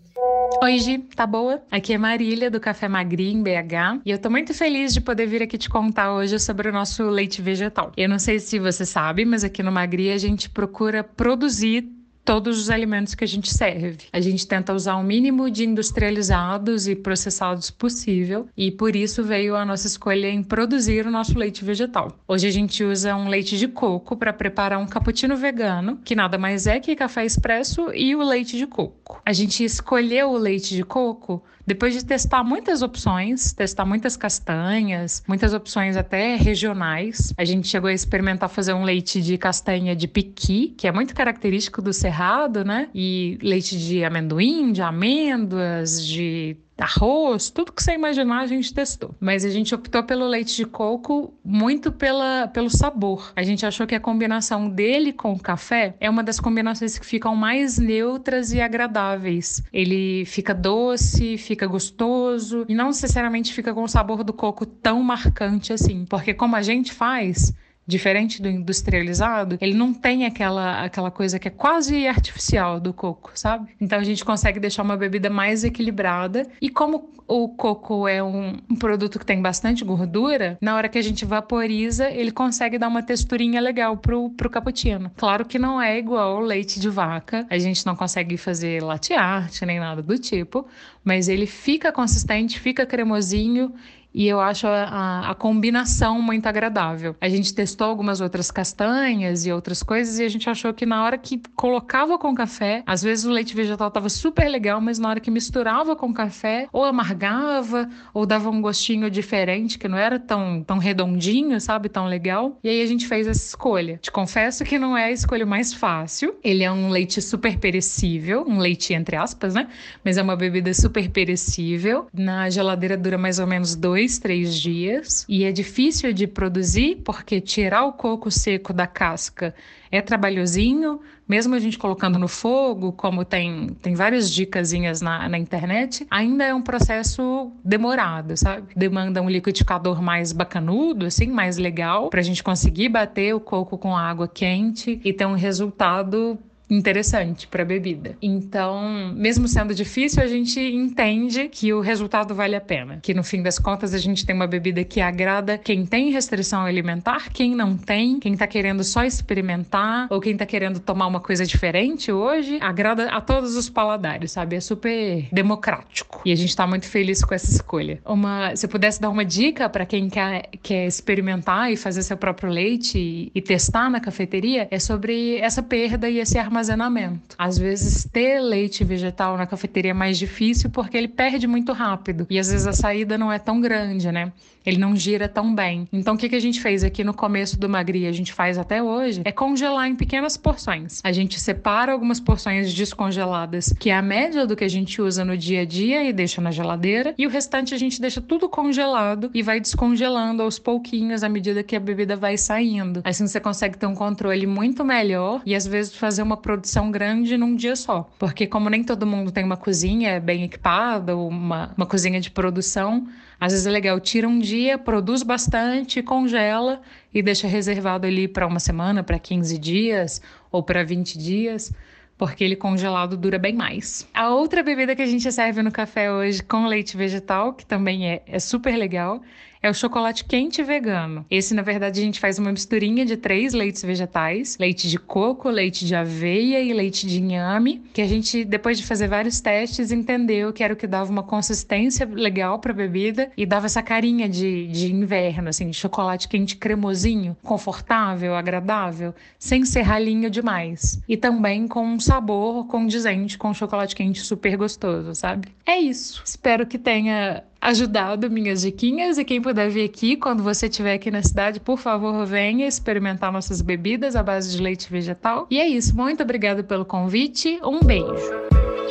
[0.63, 1.63] Oi, Gi, tá boa?
[1.71, 4.01] Aqui é Marília, do Café Magri, em BH.
[4.05, 7.05] E eu tô muito feliz de poder vir aqui te contar hoje sobre o nosso
[7.05, 7.93] leite vegetal.
[7.97, 11.89] Eu não sei se você sabe, mas aqui no Magri a gente procura produzir
[12.25, 13.99] todos os alimentos que a gente serve.
[14.13, 19.55] A gente tenta usar o mínimo de industrializados e processados possível e por isso veio
[19.55, 22.19] a nossa escolha em produzir o nosso leite vegetal.
[22.27, 26.39] Hoje a gente usa um leite de coco para preparar um cappuccino vegano, que nada
[26.39, 29.21] mais é que café expresso e o leite de coco.
[29.25, 35.23] A gente escolheu o leite de coco depois de testar muitas opções, testar muitas castanhas,
[35.27, 40.07] muitas opções até regionais, a gente chegou a experimentar fazer um leite de castanha de
[40.07, 42.89] piqui, que é muito característico do cerrado, né?
[42.95, 49.15] E leite de amendoim, de amêndoas, de arroz, tudo que você imaginar a gente testou.
[49.21, 53.33] Mas a gente optou pelo leite de coco muito pela, pelo sabor.
[53.37, 57.07] A gente achou que a combinação dele com o café é uma das combinações que
[57.07, 59.63] ficam mais neutras e agradáveis.
[59.73, 65.03] Ele fica doce, fica gostoso e não necessariamente fica com o sabor do coco tão
[65.03, 67.55] marcante assim, porque como a gente faz,
[67.87, 73.31] Diferente do industrializado, ele não tem aquela, aquela coisa que é quase artificial do coco,
[73.35, 73.69] sabe?
[73.81, 76.47] Então a gente consegue deixar uma bebida mais equilibrada.
[76.61, 80.99] E como o coco é um, um, produto que tem bastante gordura, na hora que
[80.99, 85.11] a gente vaporiza, ele consegue dar uma texturinha legal pro, pro cappuccino.
[85.17, 89.63] Claro que não é igual leite de vaca, a gente não consegue fazer latte art
[89.63, 90.67] nem nada do tipo,
[91.03, 93.75] mas ele fica consistente, fica cremosinho
[94.15, 97.17] e eu acho a, a, combinação muito agradável.
[97.21, 101.05] A gente testou algumas outras castanhas e outras coisas e a gente achou que na
[101.05, 105.09] hora que colocava com café, às vezes o leite vegetal estava super legal, mas na
[105.09, 110.21] hora que misturava com café, ou amargava, ou dava um gostinho diferente, que não era
[110.21, 111.89] tão, tão redondinho, sabe?
[111.89, 112.57] Tão legal.
[112.63, 113.99] E aí a gente fez essa escolha.
[114.01, 116.37] Te confesso que não é a escolha mais fácil.
[116.45, 119.67] Ele é um leite super perecível, um leite entre aspas, né?
[120.05, 122.07] Mas é uma bebida super perecível.
[122.13, 125.25] Na geladeira dura mais ou menos dois dois, três dias.
[125.29, 129.55] E é difícil de produzir porque tirar o coco seco da casca
[129.91, 135.39] é trabalhosinho, mesmo a gente colocando no fogo, como tem, tem várias dicasinhas na, na
[135.39, 138.75] internet, ainda é um processo demorado, sabe?
[138.77, 143.79] Demanda um liquidificador mais bacanudo, assim, mais legal, para a gente conseguir bater o coco
[143.79, 146.39] com água quente e ter um resultado
[146.69, 148.17] interessante para bebida.
[148.23, 153.01] Então, mesmo sendo difícil, a gente entende que o resultado vale a pena.
[153.03, 156.65] Que no fim das contas a gente tem uma bebida que agrada quem tem restrição
[156.65, 161.21] alimentar, quem não tem, quem está querendo só experimentar ou quem está querendo tomar uma
[161.21, 164.57] coisa diferente hoje, agrada a todos os paladares, sabe?
[164.57, 166.23] É super democrático.
[166.25, 168.01] E a gente está muito feliz com essa escolha.
[168.05, 172.51] Uma, se pudesse dar uma dica para quem quer, quer experimentar e fazer seu próprio
[172.51, 177.35] leite e, e testar na cafeteria, é sobre essa perda e esse armazém armazenamento.
[177.37, 182.27] Às vezes, ter leite vegetal na cafeteria é mais difícil porque ele perde muito rápido
[182.31, 184.33] e às vezes a saída não é tão grande, né?
[184.65, 185.87] Ele não gira tão bem.
[185.93, 188.57] Então, o que, que a gente fez aqui no começo do Magri, a gente faz
[188.59, 191.01] até hoje, é congelar em pequenas porções.
[191.05, 195.25] A gente separa algumas porções descongeladas, que é a média do que a gente usa
[195.25, 198.49] no dia a dia e deixa na geladeira, e o restante a gente deixa tudo
[198.49, 203.03] congelado e vai descongelando aos pouquinhos à medida que a bebida vai saindo.
[203.05, 207.37] Assim você consegue ter um controle muito melhor e às vezes fazer uma produção grande
[207.37, 208.09] num dia só.
[208.19, 212.31] Porque como nem todo mundo tem uma cozinha bem equipada, ou uma, uma cozinha de
[212.31, 213.07] produção,
[213.41, 216.81] às vezes é legal, tira um dia, produz bastante, congela
[217.13, 221.73] e deixa reservado ali para uma semana, para 15 dias ou para 20 dias
[222.17, 224.09] porque ele congelado dura bem mais.
[224.15, 228.09] A outra bebida que a gente serve no café hoje com leite vegetal, que também
[228.09, 229.21] é, é super legal,
[229.65, 231.25] é o chocolate quente vegano.
[231.31, 235.49] Esse, na verdade, a gente faz uma misturinha de três leites vegetais: leite de coco,
[235.49, 239.91] leite de aveia e leite de inhame, que a gente, depois de fazer vários testes,
[239.91, 243.83] entendeu que era o que dava uma consistência legal para a bebida e dava essa
[243.83, 251.01] carinha de, de inverno, assim, de chocolate quente cremosinho, confortável, agradável, sem ser ralinho demais.
[251.09, 255.49] E também com um sabor condizente com chocolate quente super gostoso, sabe?
[255.65, 256.23] É isso.
[256.23, 261.11] Espero que tenha ajudado minhas diquinhas e quem puder vir aqui quando você estiver aqui
[261.11, 265.47] na cidade, por favor, venha experimentar nossas bebidas à base de leite vegetal.
[265.51, 267.59] E é isso, muito obrigada pelo convite.
[267.65, 268.84] Um beijo.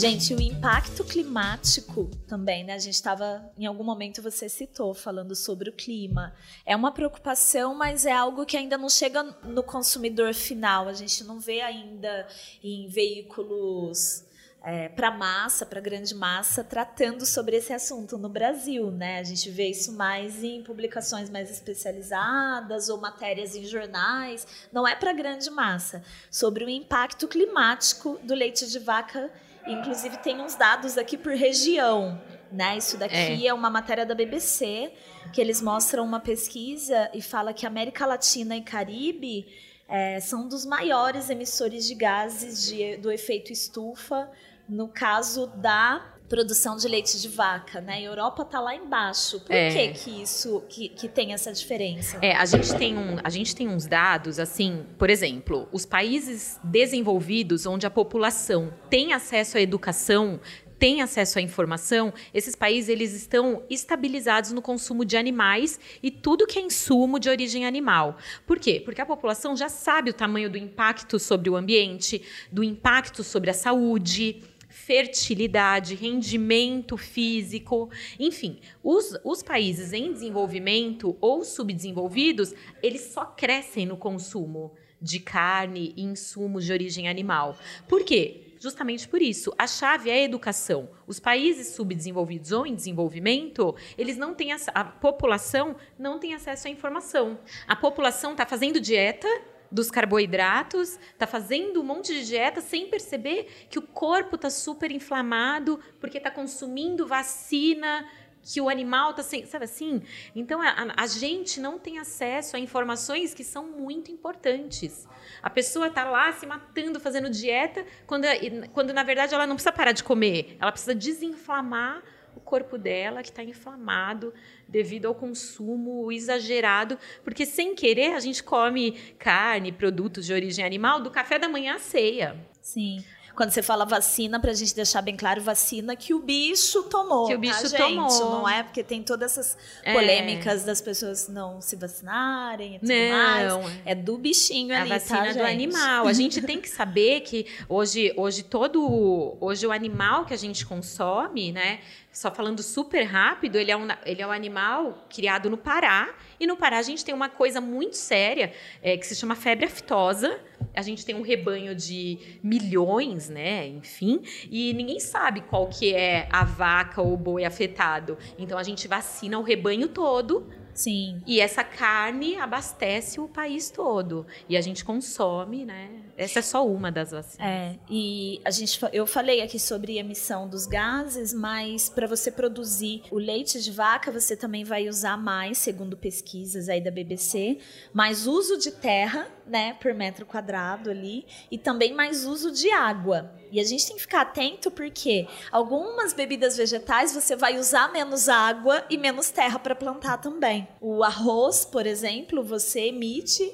[0.00, 2.72] Gente, o impacto climático também, né?
[2.72, 6.34] A gente estava, em algum momento você citou, falando sobre o clima.
[6.64, 10.88] É uma preocupação, mas é algo que ainda não chega no consumidor final.
[10.88, 12.26] A gente não vê ainda
[12.64, 14.24] em veículos
[14.62, 19.18] é, para massa, para grande massa, tratando sobre esse assunto no Brasil, né?
[19.18, 24.46] A gente vê isso mais em publicações mais especializadas ou matérias em jornais.
[24.72, 26.02] Não é para grande massa.
[26.30, 29.30] Sobre o impacto climático do leite de vaca
[29.66, 32.76] Inclusive tem uns dados aqui por região, né?
[32.76, 33.48] Isso daqui é.
[33.48, 33.54] é.
[33.54, 34.92] uma matéria da BBC
[35.32, 39.46] que eles mostram uma pesquisa e fala que América Latina e Caribe
[39.88, 44.30] é, são dos maiores emissores de gases de, do efeito estufa
[44.68, 47.94] no caso da produção de leite de vaca, né?
[47.94, 49.40] A Europa está lá embaixo.
[49.40, 49.70] Por é.
[49.70, 52.18] que que isso que, que tem essa diferença?
[52.22, 56.58] É, a gente tem um, a gente tem uns dados assim, por exemplo, os países
[56.62, 60.40] desenvolvidos onde a população tem acesso à educação
[60.78, 66.46] tem acesso à informação, esses países eles estão estabilizados no consumo de animais e tudo
[66.46, 68.16] que é insumo de origem animal.
[68.46, 68.80] Por quê?
[68.82, 73.50] Porque a população já sabe o tamanho do impacto sobre o ambiente, do impacto sobre
[73.50, 74.42] a saúde,
[74.90, 77.88] fertilidade, rendimento físico,
[78.18, 85.94] enfim, os, os países em desenvolvimento ou subdesenvolvidos, eles só crescem no consumo de carne
[85.96, 87.56] e insumos de origem animal.
[87.86, 88.48] Por quê?
[88.58, 89.54] justamente por isso.
[89.56, 90.90] A chave é a educação.
[91.06, 96.68] Os países subdesenvolvidos ou em desenvolvimento, eles não têm a, a população não tem acesso
[96.68, 97.38] à informação.
[97.66, 99.26] A população está fazendo dieta
[99.70, 104.90] dos carboidratos, está fazendo um monte de dieta sem perceber que o corpo está super
[104.90, 108.06] inflamado porque está consumindo vacina
[108.42, 110.02] que o animal está sem, sabe assim?
[110.34, 115.06] Então a, a, gente não tem acesso a informações que são muito importantes.
[115.42, 118.24] A pessoa está lá se matando fazendo dieta quando,
[118.72, 122.02] quando na verdade ela não precisa parar de comer, ela precisa desinflamar
[122.40, 124.32] o corpo dela que está inflamado
[124.66, 131.00] devido ao consumo exagerado, porque sem querer a gente come carne, produtos de origem animal
[131.00, 132.36] do café da manhã à ceia.
[132.60, 133.04] Sim.
[133.40, 137.26] Quando você fala vacina, para a gente deixar bem claro, vacina que o bicho tomou.
[137.26, 138.10] Que o bicho tá, tomou.
[138.10, 138.20] Gente?
[138.20, 139.94] Não é porque tem todas essas é.
[139.94, 140.66] polêmicas é.
[140.66, 143.62] das pessoas não se vacinarem e tudo não.
[143.62, 143.78] mais.
[143.86, 146.06] É do bichinho a ali, A vacina tá, do animal.
[146.06, 149.38] A gente tem que saber que hoje, hoje todo...
[149.40, 151.80] Hoje o animal que a gente consome, né?
[152.12, 156.12] Só falando super rápido, ele é, um, ele é um animal criado no Pará.
[156.40, 158.52] E no Pará a gente tem uma coisa muito séria
[158.82, 160.40] é, que se chama febre aftosa.
[160.74, 163.66] A gente tem um rebanho de milhões, né?
[163.68, 168.18] Enfim, e ninguém sabe qual que é a vaca ou o boi afetado.
[168.38, 171.20] Então a gente vacina o rebanho todo Sim.
[171.26, 174.26] E essa carne abastece o país todo.
[174.48, 175.90] E a gente consome, né?
[176.20, 177.40] Essa é só uma das vacinas.
[177.40, 183.04] É, e a gente, eu falei aqui sobre emissão dos gases, mas para você produzir
[183.10, 187.56] o leite de vaca, você também vai usar mais, segundo pesquisas aí da BBC,
[187.90, 193.32] mais uso de terra, né, por metro quadrado ali, e também mais uso de água.
[193.50, 198.28] E a gente tem que ficar atento porque algumas bebidas vegetais você vai usar menos
[198.28, 200.68] água e menos terra para plantar também.
[200.82, 203.50] O arroz, por exemplo, você emite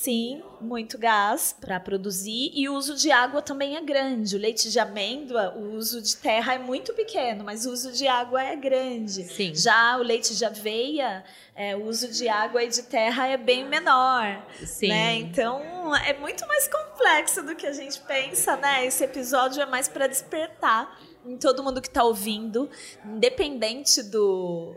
[0.00, 4.34] sim muito gás para produzir e o uso de água também é grande.
[4.34, 8.08] O leite de amêndoa, o uso de terra é muito pequeno, mas o uso de
[8.08, 9.24] água é grande.
[9.24, 9.54] Sim.
[9.54, 11.22] Já o leite de aveia,
[11.54, 14.42] é, o uso de água e de terra é bem menor.
[14.64, 14.88] Sim.
[14.88, 15.16] Né?
[15.16, 18.86] Então é muito mais complexo do que a gente pensa, né?
[18.86, 22.70] Esse episódio é mais para despertar em todo mundo que está ouvindo,
[23.04, 24.74] independente do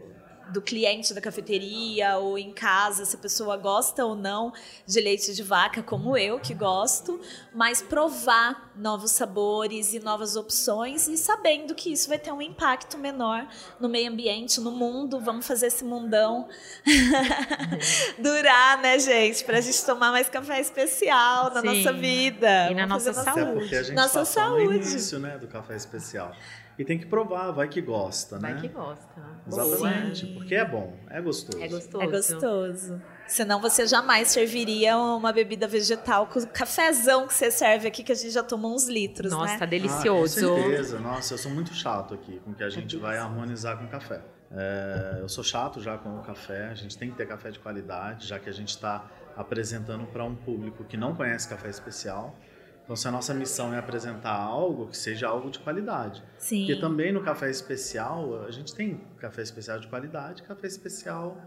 [0.54, 4.54] do cliente da cafeteria ou em casa, se a pessoa gosta ou não
[4.86, 7.20] de leite de vaca, como eu, que gosto,
[7.54, 12.98] mas provar novos sabores e novas opções e sabendo que isso vai ter um impacto
[12.98, 13.48] menor
[13.80, 15.20] no meio ambiente, no mundo.
[15.20, 16.48] Vamos fazer esse mundão
[18.20, 19.44] durar, né, gente?
[19.44, 21.68] Pra gente tomar mais café especial na Sim.
[21.68, 22.72] nossa vida.
[22.72, 23.42] E na nossa saúde.
[23.42, 24.66] Até porque a gente nossa saúde.
[24.66, 26.36] no início, né, do café especial.
[26.78, 28.52] E tem que provar, vai que gosta, né?
[28.52, 29.22] Vai que gosta.
[29.48, 30.34] Exatamente, Sim.
[30.34, 31.64] porque é bom, é gostoso.
[31.64, 32.04] É gostoso.
[32.04, 33.02] É gostoso.
[33.28, 38.12] Senão você jamais serviria uma bebida vegetal com o cafezão que você serve aqui, que
[38.12, 39.60] a gente já tomou uns litros, Nossa, né?
[39.60, 40.46] tá delicioso.
[40.46, 41.00] Ah, com certeza.
[41.00, 44.22] Nossa, eu sou muito chato aqui com que a gente vai harmonizar com o café.
[44.52, 47.60] É, eu sou chato já com o café, a gente tem que ter café de
[47.60, 49.06] qualidade, já que a gente está
[49.36, 52.36] apresentando para um público que não conhece café especial.
[52.84, 56.22] Então, se a nossa missão é apresentar algo, que seja algo de qualidade.
[56.38, 56.66] Sim.
[56.66, 61.38] Porque também no café especial, a gente tem café especial de qualidade, café especial,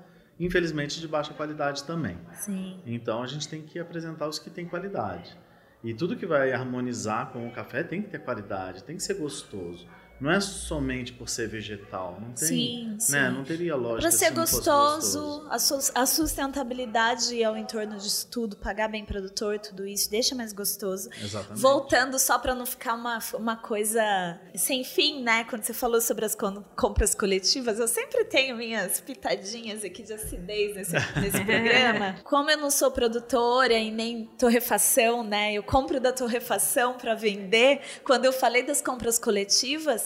[0.40, 2.18] infelizmente, de baixa qualidade também.
[2.32, 2.80] Sim.
[2.86, 5.36] Então, a gente tem que apresentar os que têm qualidade.
[5.84, 9.14] E tudo que vai harmonizar com o café tem que ter qualidade, tem que ser
[9.14, 9.86] gostoso
[10.18, 12.96] não é somente por ser vegetal, não tem, sim, né?
[12.98, 13.36] sim.
[13.36, 14.00] Não teria lógica.
[14.00, 19.86] Para ser se gostoso, gostoso, a sustentabilidade ao entorno disso tudo, pagar bem produtor, tudo
[19.86, 21.10] isso, deixa mais gostoso.
[21.22, 21.60] Exatamente.
[21.60, 25.44] Voltando só para não ficar uma, uma coisa sem fim, né?
[25.44, 26.36] Quando você falou sobre as
[26.74, 32.16] compras coletivas, eu sempre tenho minhas pitadinhas aqui de acidez nesse, nesse programa.
[32.24, 35.52] Como eu não sou produtora e nem torrefação, né?
[35.52, 37.80] Eu compro da torrefação para vender.
[38.02, 40.05] Quando eu falei das compras coletivas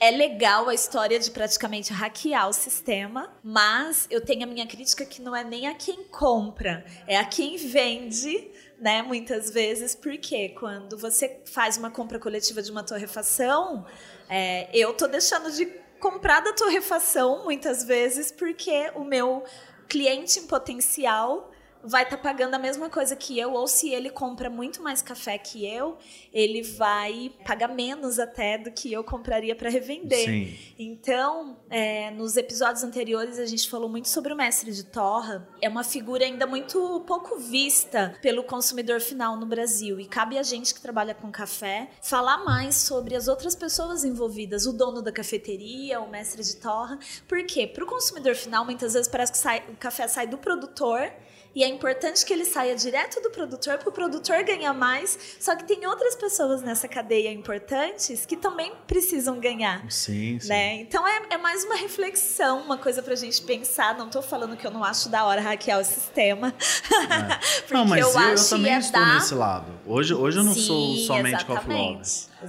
[0.00, 5.04] é legal a história de praticamente hackear o sistema, mas eu tenho a minha crítica
[5.04, 9.02] que não é nem a quem compra, é a quem vende, né?
[9.02, 13.84] Muitas vezes, porque quando você faz uma compra coletiva de uma torrefação,
[14.28, 15.66] é, eu tô deixando de
[15.98, 19.42] comprar da torrefação muitas vezes porque o meu
[19.88, 21.50] cliente em potencial
[21.82, 25.02] vai estar tá pagando a mesma coisa que eu, ou se ele compra muito mais
[25.02, 25.96] café que eu,
[26.32, 30.24] ele vai pagar menos até do que eu compraria para revender.
[30.24, 30.58] Sim.
[30.78, 35.48] Então, é, nos episódios anteriores a gente falou muito sobre o mestre de torra.
[35.60, 40.42] É uma figura ainda muito pouco vista pelo consumidor final no Brasil e cabe a
[40.42, 45.12] gente que trabalha com café falar mais sobre as outras pessoas envolvidas, o dono da
[45.12, 49.64] cafeteria, o mestre de torra, porque para o consumidor final muitas vezes parece que sai,
[49.68, 51.10] o café sai do produtor
[51.54, 55.18] e é importante que ele saia direto do produtor para o produtor ganhar mais.
[55.40, 59.84] Só que tem outras pessoas nessa cadeia importantes que também precisam ganhar.
[59.90, 60.48] Sim, sim.
[60.48, 60.74] Né?
[60.80, 63.96] Então é, é mais uma reflexão, uma coisa para a gente pensar.
[63.96, 66.54] Não estou falando que eu não acho da hora hackear o sistema.
[67.08, 67.60] É.
[67.60, 69.14] Porque não, mas eu, eu, eu também é estou dar...
[69.14, 69.66] nesse lado.
[69.86, 72.02] Hoje, hoje eu não sim, sou somente coffee lover.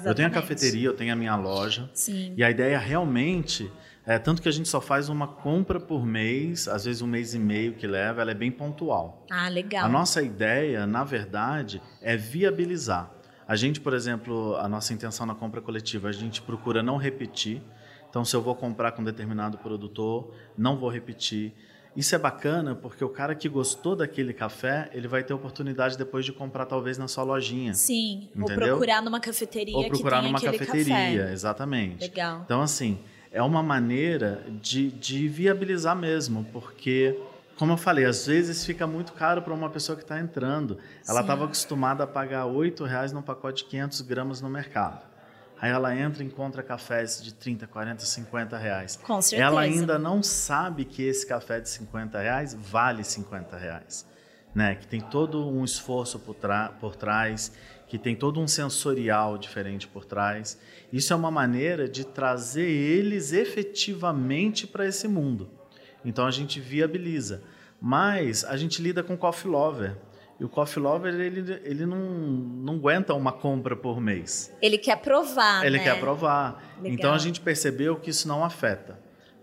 [0.05, 1.89] Eu tenho a cafeteria, eu tenho a minha loja.
[1.93, 2.33] Sim.
[2.35, 3.71] E a ideia realmente
[4.09, 7.35] é, tanto que a gente só faz uma compra por mês, às vezes um mês
[7.35, 9.23] e meio que leva, ela é bem pontual.
[9.29, 9.85] Ah, legal.
[9.85, 13.11] A nossa ideia, na verdade, é viabilizar.
[13.47, 17.61] A gente, por exemplo, a nossa intenção na compra coletiva, a gente procura não repetir.
[18.09, 21.53] Então, se eu vou comprar com um determinado produtor, não vou repetir.
[21.95, 26.25] Isso é bacana porque o cara que gostou daquele café, ele vai ter oportunidade depois
[26.25, 27.75] de comprar talvez na sua lojinha.
[27.75, 28.55] Sim, entendeu?
[28.55, 31.31] ou procurar numa cafeteria ou procurar que tem numa cafeteria, café.
[31.31, 32.01] exatamente.
[32.01, 32.41] Legal.
[32.43, 32.99] Então assim,
[33.31, 37.19] é uma maneira de, de viabilizar mesmo, porque,
[37.57, 40.77] como eu falei, às vezes fica muito caro para uma pessoa que está entrando.
[41.07, 45.09] Ela estava acostumada a pagar R$ reais num pacote de 500 gramas no mercado.
[45.61, 48.95] Aí ela entra e encontra cafés de 30, 40, 50 reais.
[48.95, 49.43] Com certeza.
[49.43, 54.07] Ela ainda não sabe que esse café de 50 reais vale 50 reais.
[54.55, 54.75] Né?
[54.75, 56.37] Que tem todo um esforço por,
[56.79, 57.51] por trás,
[57.87, 60.57] que tem todo um sensorial diferente por trás.
[60.91, 65.49] Isso é uma maneira de trazer eles efetivamente para esse mundo.
[66.03, 67.43] Então a gente viabiliza.
[67.81, 69.95] Mas a gente lida com coffee lover.
[70.39, 74.53] E o coffee lover, ele, ele não, não aguenta uma compra por mês.
[74.61, 75.83] Ele quer provar, Ele né?
[75.83, 76.63] quer provar.
[76.77, 76.93] Legal.
[76.93, 78.99] Então a gente percebeu que isso não afeta.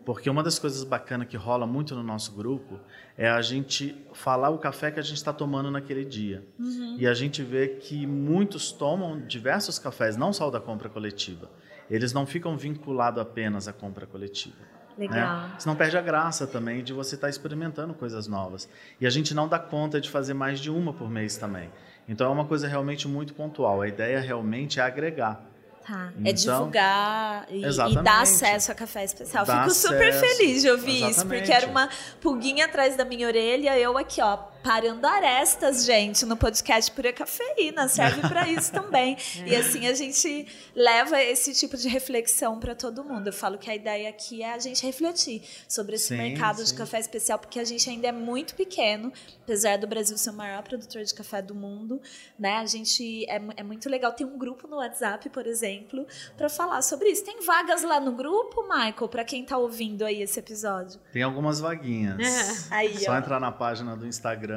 [0.07, 2.79] Porque uma das coisas bacanas que rola muito no nosso grupo
[3.19, 6.47] é a gente falar o café que a gente está tomando naquele dia.
[6.61, 6.95] Uhum.
[6.97, 11.51] E a gente vê que muitos tomam diversos cafés, não só o da compra coletiva.
[11.91, 14.55] Eles não ficam vinculados apenas à compra coletiva.
[14.97, 15.49] Legal.
[15.49, 15.55] Né?
[15.59, 18.69] Senão perde a graça também de você estar tá experimentando coisas novas.
[19.01, 21.69] E a gente não dá conta de fazer mais de uma por mês também.
[22.09, 23.83] Então é uma coisa realmente muito pontual.
[23.83, 25.45] A ideia realmente é agregar.
[25.87, 26.11] Tá.
[26.19, 29.47] Então, é divulgar e, e, dar acesso a café especial.
[29.47, 30.37] Dá Fico super acesso.
[30.37, 31.17] feliz de ouvir Exatamente.
[31.17, 31.89] isso, porque era uma
[32.21, 34.37] pulguinha atrás da minha orelha, eu aqui, ó,
[34.67, 37.87] aparando arestas, gente, no podcast Pura Cafeína.
[37.87, 39.17] Serve para isso também.
[39.47, 43.29] E assim a gente leva esse tipo de reflexão para todo mundo.
[43.29, 46.65] Eu falo que a ideia aqui é a gente refletir sobre esse Sim, mercado sim.
[46.65, 49.13] de café especial, porque a gente ainda é muito pequeno,
[49.43, 52.01] apesar do Brasil ser o maior produtor de café do mundo,
[52.39, 52.57] né?
[52.57, 56.05] A gente é, é muito legal ter um grupo no WhatsApp, por exemplo,
[56.37, 57.25] para falar sobre isso.
[57.25, 60.99] Tem vagas lá no grupo, Michael, para quem tá ouvindo aí esse episódio?
[61.13, 62.19] Tem algumas vaguinhas.
[62.19, 62.57] É.
[62.77, 63.19] Aí, Só ó.
[63.19, 64.56] entrar na página do Instagram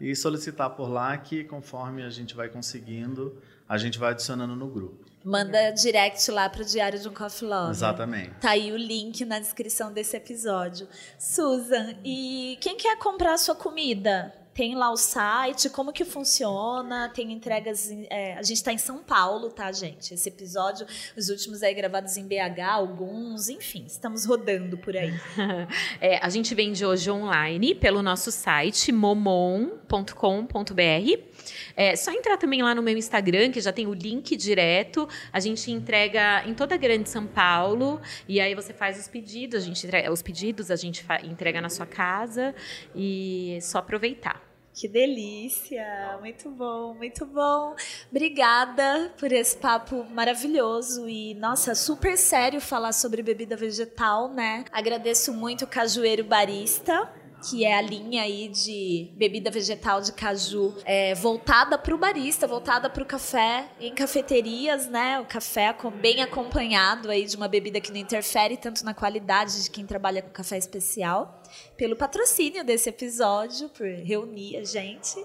[0.00, 4.68] e solicitar por lá que conforme a gente vai conseguindo, a gente vai adicionando no
[4.68, 5.04] grupo.
[5.24, 7.70] Manda direct lá pro Diário de um Coffee Lover.
[7.70, 8.34] Exatamente.
[8.40, 10.86] Tá aí o link na descrição desse episódio.
[11.18, 14.34] Susan, e quem quer comprar a sua comida?
[14.54, 17.10] Tem lá o site, como que funciona?
[17.12, 17.90] Tem entregas.
[17.90, 20.14] em- é, a gente está em São Paulo, tá, gente?
[20.14, 20.86] Esse episódio,
[21.16, 25.12] os últimos aí gravados em BH, alguns, enfim, estamos rodando por aí.
[26.00, 29.74] É, a gente vende hoje online pelo nosso site momon.com.br.
[31.76, 35.08] É só entrar também lá no meu Instagram, que já tem o link direto.
[35.32, 38.00] A gente entrega em toda a grande São Paulo.
[38.28, 41.68] E aí você faz os pedidos, a gente entrega, os pedidos a gente entrega na
[41.68, 42.54] sua casa.
[42.94, 44.54] E é só aproveitar.
[44.74, 46.18] Que delícia!
[46.20, 47.76] Muito bom, muito bom.
[48.10, 54.64] Obrigada por esse papo maravilhoso e, nossa, super sério falar sobre bebida vegetal, né?
[54.72, 57.08] Agradeço muito o Cajueiro Barista.
[57.48, 62.46] Que é a linha aí de bebida vegetal de caju é, voltada para o barista,
[62.46, 65.20] voltada para o café em cafeterias, né?
[65.20, 69.70] O café bem acompanhado aí de uma bebida que não interfere tanto na qualidade de
[69.70, 71.42] quem trabalha com café especial
[71.76, 75.16] pelo patrocínio desse episódio, por reunir a gente.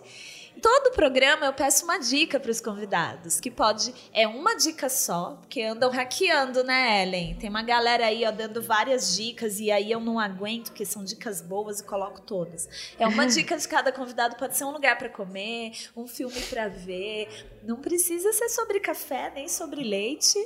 [0.62, 5.38] Todo programa eu peço uma dica para os convidados, que pode é uma dica só,
[5.40, 7.36] porque andam hackeando, né, Ellen?
[7.36, 11.04] Tem uma galera aí ó, dando várias dicas e aí eu não aguento, porque são
[11.04, 12.68] dicas boas e coloco todas.
[12.98, 16.68] É uma dica de cada convidado, pode ser um lugar para comer, um filme para
[16.68, 17.28] ver.
[17.64, 20.38] Não precisa ser sobre café nem sobre leite,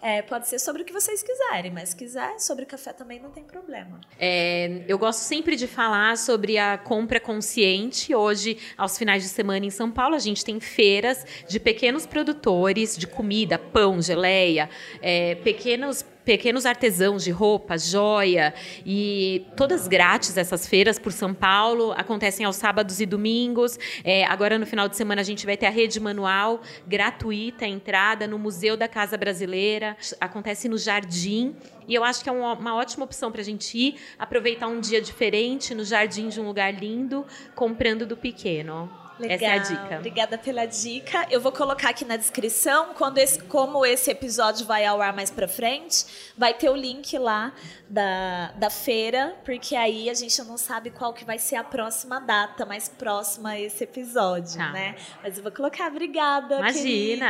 [0.00, 3.30] é, pode ser sobre o que vocês quiserem, mas se quiser sobre café também não
[3.30, 4.00] tem problema.
[4.18, 8.14] É, eu gosto sempre de falar sobre a compra consciente.
[8.14, 12.96] Hoje, aos finais de semana em São Paulo, a gente tem feiras de pequenos produtores
[12.96, 14.68] de comida, pão, geleia,
[15.00, 18.54] é, pequenos pequenos artesãos de roupa, joia
[18.84, 23.78] e todas grátis essas feiras por São Paulo acontecem aos sábados e domingos.
[24.04, 28.26] É, agora no final de semana a gente vai ter a rede manual gratuita, entrada
[28.26, 31.54] no Museu da Casa Brasileira, acontece no Jardim.
[31.88, 35.00] E eu acho que é uma ótima opção para a gente ir, aproveitar um dia
[35.00, 37.26] diferente no jardim de um lugar lindo,
[37.56, 39.01] comprando do pequeno.
[39.18, 39.36] Legal.
[39.36, 39.96] Essa é a dica.
[39.98, 41.26] Obrigada pela dica.
[41.30, 45.30] Eu vou colocar aqui na descrição, quando esse, como esse episódio vai ao ar mais
[45.30, 46.04] pra frente,
[46.36, 47.52] vai ter o link lá
[47.88, 52.20] da, da feira, porque aí a gente não sabe qual que vai ser a próxima
[52.20, 54.72] data, mais próxima a esse episódio, Tá.
[54.72, 54.96] né?
[55.22, 55.88] Mas eu vou colocar.
[55.88, 56.72] Obrigada, Imagina.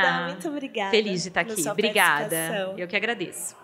[0.01, 0.27] querida.
[0.29, 0.91] Muito obrigada.
[0.91, 1.69] Feliz de estar pela aqui.
[1.69, 2.75] Obrigada.
[2.79, 3.55] Eu que agradeço.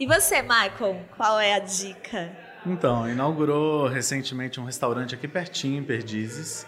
[0.00, 2.30] E você, Michael, qual é a dica?
[2.66, 6.66] Então, inaugurou recentemente um restaurante aqui pertinho, em Perdizes.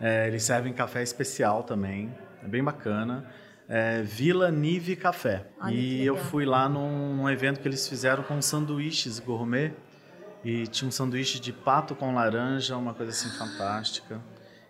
[0.00, 2.12] É, eles servem café especial também,
[2.42, 3.28] é bem bacana.
[3.68, 5.46] É, Vila Nive Café.
[5.60, 9.74] Olha e eu fui lá num, num evento que eles fizeram com sanduíches gourmet.
[10.44, 14.20] E tinha um sanduíche de pato com laranja, uma coisa assim fantástica.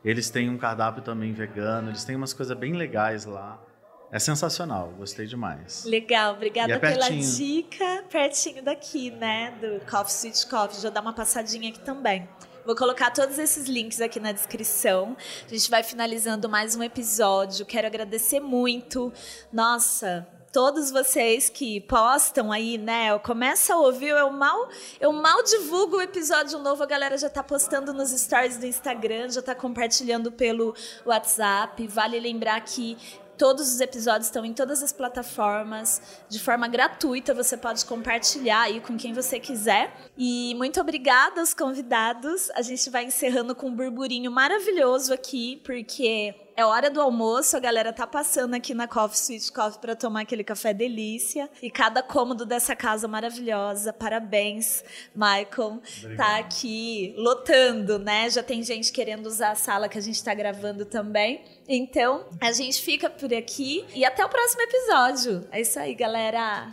[0.05, 3.63] Eles têm um cardápio também vegano, eles têm umas coisas bem legais lá.
[4.11, 5.85] É sensacional, gostei demais.
[5.85, 8.05] Legal, obrigada é pela dica.
[8.11, 9.53] Pertinho daqui, né?
[9.61, 10.81] Do Coffee Sweet Coffee.
[10.81, 12.27] Já dá uma passadinha aqui também.
[12.65, 15.17] Vou colocar todos esses links aqui na descrição.
[15.47, 17.65] A gente vai finalizando mais um episódio.
[17.65, 19.13] Quero agradecer muito.
[19.53, 23.11] Nossa, todos vocês que postam aí, né?
[23.11, 24.69] Eu começo a ouvir, eu mal,
[25.01, 29.31] eu mal divulgo o episódio novo, a galera já tá postando nos stories do Instagram,
[29.31, 30.75] já tá compartilhando pelo
[31.07, 31.87] WhatsApp.
[31.87, 32.97] Vale lembrar que
[33.39, 37.33] Todos os episódios estão em todas as plataformas, de forma gratuita.
[37.33, 39.95] Você pode compartilhar aí com quem você quiser.
[40.17, 42.51] E muito obrigada aos convidados.
[42.51, 47.61] A gente vai encerrando com um burburinho maravilhoso aqui, porque é hora do almoço, a
[47.61, 51.49] galera tá passando aqui na Coffee Sweet Coffee para tomar aquele café delícia.
[51.63, 53.93] E cada cômodo dessa casa maravilhosa.
[53.93, 54.83] Parabéns,
[55.15, 55.81] Michael.
[56.17, 58.29] Tá aqui lotando, né?
[58.29, 61.45] Já tem gente querendo usar a sala que a gente tá gravando também.
[61.69, 65.47] Então, a gente fica por aqui e até o próximo episódio.
[65.53, 66.73] É isso aí, galera.